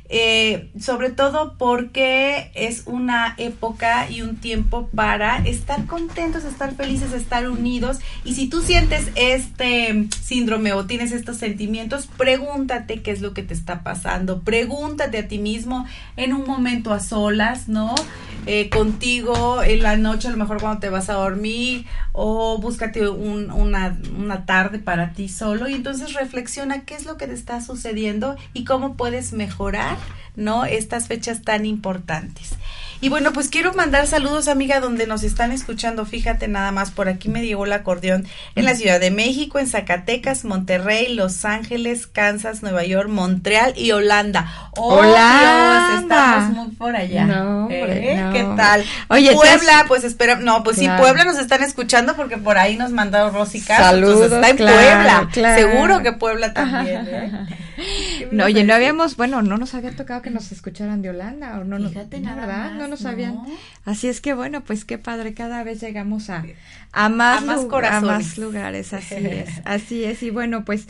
Eh, 0.09 0.69
sobre 0.79 1.09
todo 1.09 1.55
porque 1.57 2.51
es 2.53 2.83
una 2.85 3.33
época 3.37 4.09
y 4.11 4.21
un 4.21 4.35
tiempo 4.35 4.89
para 4.93 5.37
estar 5.37 5.85
contentos, 5.85 6.43
estar 6.43 6.75
felices, 6.75 7.13
estar 7.13 7.49
unidos. 7.49 7.99
Y 8.23 8.35
si 8.35 8.47
tú 8.47 8.61
sientes 8.61 9.07
este 9.15 10.07
síndrome 10.21 10.73
o 10.73 10.85
tienes 10.85 11.11
estos 11.13 11.37
sentimientos, 11.37 12.07
pregúntate 12.17 13.01
qué 13.01 13.11
es 13.11 13.21
lo 13.21 13.33
que 13.33 13.41
te 13.43 13.53
está 13.53 13.81
pasando. 13.81 14.41
Pregúntate 14.41 15.17
a 15.17 15.27
ti 15.27 15.39
mismo 15.39 15.85
en 16.17 16.33
un 16.33 16.45
momento 16.45 16.93
a 16.93 16.99
solas, 16.99 17.67
¿no? 17.67 17.95
Eh, 18.45 18.69
contigo 18.69 19.63
en 19.63 19.81
la 19.81 19.95
noche, 19.95 20.27
a 20.27 20.31
lo 20.31 20.37
mejor 20.37 20.59
cuando 20.59 20.81
te 20.81 20.89
vas 20.89 21.09
a 21.09 21.13
dormir, 21.13 21.85
o 22.11 22.57
búscate 22.59 23.07
un- 23.09 23.49
una, 23.51 23.97
una 24.17 24.45
tarde 24.45 24.79
para 24.79 25.13
ti 25.13 25.29
solo 25.29 25.69
y 25.69 25.73
entonces 25.75 26.13
reflexiona 26.13 26.81
qué 26.81 26.95
es 26.95 27.05
lo 27.05 27.15
que 27.17 27.25
te 27.25 27.33
está 27.33 27.61
sucediendo 27.61 28.35
y 28.53 28.65
cómo 28.65 28.95
puedes 28.97 29.31
mejorar, 29.31 29.97
¿no? 30.35 30.65
Estas 30.65 31.07
fechas 31.07 31.41
tan 31.43 31.65
importantes. 31.65 32.51
Y 33.01 33.09
bueno, 33.09 33.33
pues 33.33 33.49
quiero 33.49 33.73
mandar 33.73 34.07
saludos, 34.07 34.47
amiga, 34.47 34.79
donde 34.79 35.07
nos 35.07 35.23
están 35.23 35.51
escuchando. 35.51 36.05
Fíjate 36.05 36.47
nada 36.47 36.71
más, 36.71 36.89
por 36.91 37.09
aquí 37.09 37.27
me 37.27 37.45
llegó 37.45 37.65
el 37.65 37.73
acordeón 37.73 38.25
en 38.55 38.63
la 38.63 38.75
Ciudad 38.75 38.97
de 38.97 39.11
México, 39.11 39.59
en 39.59 39.67
Zacatecas, 39.67 40.45
Monterrey, 40.45 41.13
Los 41.13 41.43
Ángeles, 41.43 42.07
Kansas, 42.07 42.61
Nueva 42.63 42.85
York, 42.85 43.09
Montreal 43.09 43.73
y 43.75 43.91
Holanda. 43.91 44.69
¡Oh, 44.77 44.99
¡Holanda! 44.99 45.89
Dios! 45.89 46.01
Estamos 46.03 46.49
muy 46.55 46.75
por 46.77 46.95
allá. 46.95 47.25
No, 47.25 47.67
¿Eh? 47.69 48.15
no. 48.23 48.31
¿Qué 48.31 48.43
tal? 48.55 48.85
Oye, 49.09 49.33
Puebla, 49.33 49.79
has- 49.81 49.87
pues 49.89 50.05
espera, 50.05 50.37
no, 50.37 50.63
pues 50.63 50.77
Claro. 50.77 50.95
sí, 50.95 51.01
Puebla 51.01 51.25
nos 51.25 51.37
están 51.39 51.61
escuchando 51.61 52.15
porque 52.15 52.37
por 52.37 52.57
ahí 52.57 52.77
nos 52.77 52.91
mandaron 52.91 53.33
Rosy 53.33 53.59
Castro. 53.59 53.85
Saludos, 53.85 54.31
está 54.31 54.47
en 54.49 54.55
claro, 54.55 54.77
Puebla. 54.77 55.29
claro. 55.33 55.61
Seguro 55.61 56.01
que 56.03 56.13
Puebla 56.13 56.53
también, 56.53 57.05
¿eh? 57.11 57.31
¿Qué 57.75 58.27
me 58.27 58.33
No, 58.33 58.45
oye, 58.45 58.63
no 58.63 58.73
habíamos, 58.73 59.15
bueno, 59.17 59.41
no 59.41 59.57
nos 59.57 59.73
había 59.73 59.95
tocado 59.95 60.21
que 60.21 60.29
nos 60.29 60.51
escucharan 60.51 61.01
de 61.01 61.09
Holanda, 61.09 61.59
o 61.59 61.63
no, 61.63 61.79
no, 61.79 61.89
Fíjate 61.89 62.19
no, 62.19 62.29
nada 62.29 62.45
¿verdad? 62.45 62.71
más, 62.71 62.79
no 62.79 62.87
nos 62.87 63.01
¿no? 63.01 63.09
habían. 63.09 63.39
Así 63.85 64.07
es 64.07 64.21
que 64.21 64.33
bueno, 64.33 64.63
pues 64.63 64.85
qué 64.85 64.97
padre, 64.97 65.33
cada 65.33 65.63
vez 65.63 65.81
llegamos 65.81 66.29
a, 66.29 66.45
a 66.91 67.09
más, 67.09 67.41
A 67.41 67.45
más 67.45 67.65
a 67.91 68.01
más 68.01 68.37
lugares, 68.37 68.93
así 68.93 69.15
es, 69.15 69.49
así 69.65 70.03
es, 70.03 70.23
y 70.23 70.29
bueno, 70.29 70.65
pues 70.65 70.87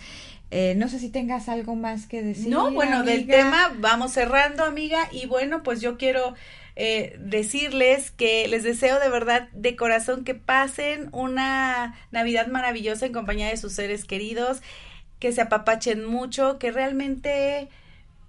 eh, 0.52 0.76
no 0.78 0.88
sé 0.88 1.00
si 1.00 1.10
tengas 1.10 1.50
algo 1.50 1.76
más 1.76 2.06
que 2.06 2.22
decir. 2.22 2.50
No, 2.50 2.72
bueno, 2.72 3.04
del 3.04 3.26
tema 3.26 3.74
vamos 3.80 4.12
cerrando, 4.12 4.63
amiga, 4.63 5.00
y 5.12 5.26
bueno, 5.26 5.63
pues 5.63 5.82
yo 5.82 5.98
quiero 5.98 6.36
eh, 6.76 7.15
decirles 7.19 8.12
que 8.12 8.48
les 8.48 8.62
deseo 8.63 9.00
de 9.00 9.10
verdad, 9.10 9.48
de 9.54 9.76
corazón, 9.76 10.24
que 10.24 10.36
pasen 10.36 11.10
una 11.12 11.96
Navidad 12.12 12.48
maravillosa 12.48 13.08
en 13.08 13.13
compañía 13.13 13.48
de 13.48 13.58
sus 13.58 13.74
seres 13.74 14.06
queridos, 14.06 14.62
que 15.24 15.32
se 15.32 15.40
apapachen 15.40 16.04
mucho, 16.04 16.60
que 16.60 16.70
realmente 16.70 17.70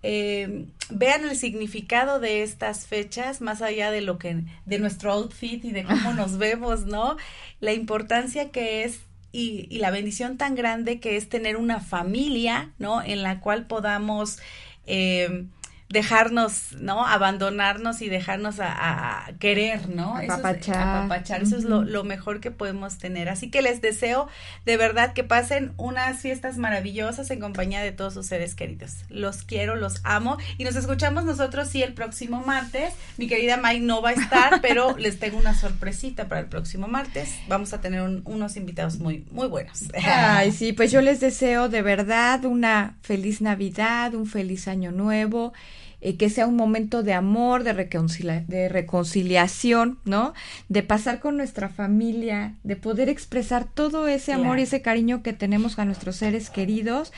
eh, 0.05 0.67
vean 0.90 1.29
el 1.29 1.37
significado 1.37 2.21
de 2.21 2.45
estas 2.45 2.87
fechas, 2.87 3.40
más 3.40 3.63
allá 3.63 3.90
de 3.90 4.01
lo 4.01 4.17
que, 4.17 4.45
de 4.65 4.79
nuestro 4.79 5.11
outfit 5.11 5.65
y 5.65 5.73
de 5.73 5.83
cómo 5.83 6.13
nos 6.15 6.38
vemos, 6.38 6.85
¿no? 6.85 7.17
La 7.59 7.73
importancia 7.73 8.53
que 8.53 8.85
es 8.85 9.01
y, 9.33 9.67
y 9.71 9.79
la 9.81 9.90
bendición 9.90 10.37
tan 10.37 10.55
grande 10.55 11.01
que 11.01 11.17
es 11.17 11.29
tener 11.29 11.57
una 11.57 11.81
familia, 11.81 12.71
¿no? 12.79 13.03
En 13.03 13.25
la 13.25 13.40
cual 13.40 13.67
podamos 13.67 14.38
eh, 14.87 15.47
dejarnos, 15.91 16.73
¿no? 16.81 17.07
Abandonarnos 17.07 18.03
y 18.03 18.09
dejarnos 18.09 18.59
a, 18.59 19.27
a 19.27 19.33
querer, 19.39 19.89
¿no? 19.89 20.19
Eso 20.19 20.25
es- 20.25 20.39
Apapachar. 20.39 20.77
apapachar. 20.99 21.43
Eso 21.43 21.57
es 21.57 21.65
lo, 21.65 21.83
lo 21.85 22.03
mejor 22.05 22.41
que 22.41 22.51
podemos 22.51 22.99
tener. 22.99 23.29
Así 23.29 23.51
que 23.51 23.63
les 23.63 23.81
deseo 23.81 24.29
de 24.65 24.77
verdad 24.77 25.13
que 25.13 25.23
pasen 25.25 25.73
unas 25.77 26.21
fiestas 26.21 26.57
maravillosas 26.59 27.31
en 27.31 27.39
compañía 27.39 27.81
de 27.83 27.93
todos 27.93 28.15
sus 28.15 28.27
seres 28.27 28.55
queridos. 28.55 29.05
Los 29.09 29.43
quiero, 29.45 29.77
los 29.77 30.01
amo 30.05 30.39
y 30.59 30.65
nos 30.65 30.75
escuchamos 30.75 31.25
nosotros 31.25 31.69
sí 31.69 31.83
el 31.83 31.93
próximo 31.95 32.41
martes. 32.45 32.93
Mi 33.17 33.29
querida 33.29 33.57
May 33.57 33.79
no 33.81 34.03
va 34.03 34.11
a 34.11 34.13
estar, 34.15 34.61
pero 34.63 34.97
les 34.99 35.19
tengo 35.21 35.39
una 35.39 35.55
sorpresita 35.55 36.29
para 36.29 36.41
el 36.41 36.47
próximo 36.47 36.89
martes. 36.89 37.35
Vamos 37.47 37.73
a 37.73 37.81
tener 37.81 38.01
un- 38.03 38.23
unos 38.25 38.57
invitados 38.57 38.99
muy, 38.99 39.27
muy 39.31 39.47
buenos. 39.47 39.85
Ay, 40.05 40.51
sí, 40.51 40.73
pues 40.73 40.91
yo 40.91 41.01
les 41.03 41.21
deseo 41.21 41.69
de 41.69 41.83
verdad 41.83 42.45
una 42.47 42.97
feliz 43.03 43.41
Navidad, 43.43 44.15
un 44.15 44.27
feliz 44.27 44.67
año 44.67 44.91
nuevo, 44.91 45.53
eh, 46.07 46.17
que 46.19 46.29
sea 46.29 46.46
un 46.46 46.55
momento 46.55 47.02
de 47.02 47.15
amor, 47.15 47.65
de, 47.65 47.73
reconcilia- 47.73 48.44
de 48.46 48.69
reconciliación, 48.69 49.98
¿no? 50.05 50.35
De 50.69 50.83
pasar 50.83 51.19
con 51.19 51.37
nuestra 51.38 51.69
familia, 51.71 52.55
de 52.63 52.77
poder 52.77 53.09
expresar 53.09 53.65
todo 53.65 54.07
ese 54.07 54.33
amor 54.33 54.44
Claro. 54.44 54.61
y 54.61 54.63
ese 54.65 54.83
cariño 54.83 55.23
que 55.23 55.33
tenemos 55.33 55.79
a 55.79 55.85
nuestros 55.87 56.17
seres 56.17 56.50
queridos. 56.50 57.13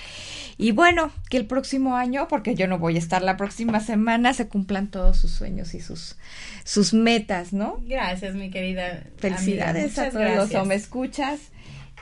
Y 0.56 0.70
bueno, 0.70 1.10
que 1.28 1.36
el 1.36 1.46
próximo 1.46 1.96
año, 1.96 2.28
porque 2.28 2.54
yo 2.54 2.68
no 2.68 2.78
voy 2.78 2.94
a 2.96 2.98
estar 3.00 3.22
la 3.22 3.36
próxima 3.36 3.80
semana, 3.80 4.32
se 4.34 4.46
cumplan 4.46 4.86
todos 4.88 5.18
sus 5.18 5.32
sueños 5.32 5.74
y 5.74 5.80
sus, 5.80 6.16
sus 6.64 6.94
metas, 6.94 7.52
¿no? 7.52 7.80
Gracias, 7.86 8.34
mi 8.36 8.50
querida. 8.50 8.86
amiga. 8.88 9.06
Felicidades 9.18 9.98
a 9.98 10.10
todos 10.10 10.22
los 10.24 10.32
gracias. 10.34 10.62
o 10.62 10.64
me 10.64 10.74
escuchas 10.76 11.40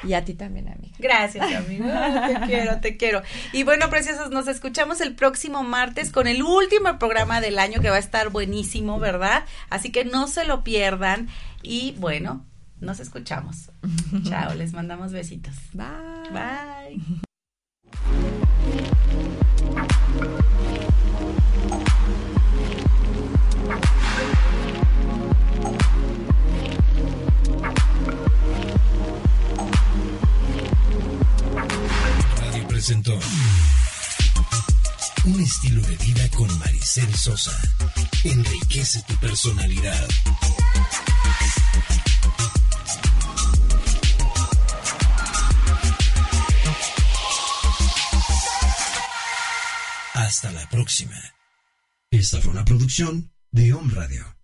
y 0.06 0.14
a 0.14 0.24
ti 0.24 0.34
también, 0.34 0.68
amiga. 0.68 0.94
Gracias, 0.98 1.52
amigo. 1.52 1.86
Te 1.86 2.40
quiero, 2.46 2.80
te 2.80 2.96
quiero. 2.96 3.22
Y 3.52 3.62
bueno, 3.62 3.90
preciosos, 3.90 4.30
nos 4.30 4.48
escuchamos 4.48 5.00
el 5.00 5.14
próximo 5.14 5.62
martes 5.62 6.10
con 6.10 6.26
el 6.26 6.42
último 6.42 6.98
programa 6.98 7.40
del 7.40 7.58
año 7.58 7.80
que 7.80 7.90
va 7.90 7.96
a 7.96 8.00
estar 8.00 8.30
buenísimo, 8.30 8.98
¿verdad? 8.98 9.44
Así 9.70 9.90
que 9.90 10.04
no 10.04 10.26
se 10.26 10.44
lo 10.44 10.64
pierdan. 10.64 11.28
Y 11.62 11.92
bueno, 11.98 12.44
nos 12.80 13.00
escuchamos. 13.00 13.70
Chao, 14.28 14.54
les 14.54 14.72
mandamos 14.72 15.12
besitos. 15.12 15.54
Bye. 15.72 16.30
Bye. 16.32 17.33
Un 35.24 35.40
estilo 35.40 35.80
de 35.80 35.96
vida 35.96 36.28
con 36.36 36.58
Maricel 36.58 37.14
Sosa. 37.14 37.58
Enriquece 38.24 39.02
tu 39.04 39.16
personalidad. 39.16 40.06
Hasta 50.12 50.52
la 50.52 50.68
próxima. 50.68 51.16
Esta 52.10 52.38
fue 52.42 52.52
una 52.52 52.66
producción 52.66 53.32
de 53.50 53.72
Home 53.72 53.94
Radio. 53.94 54.43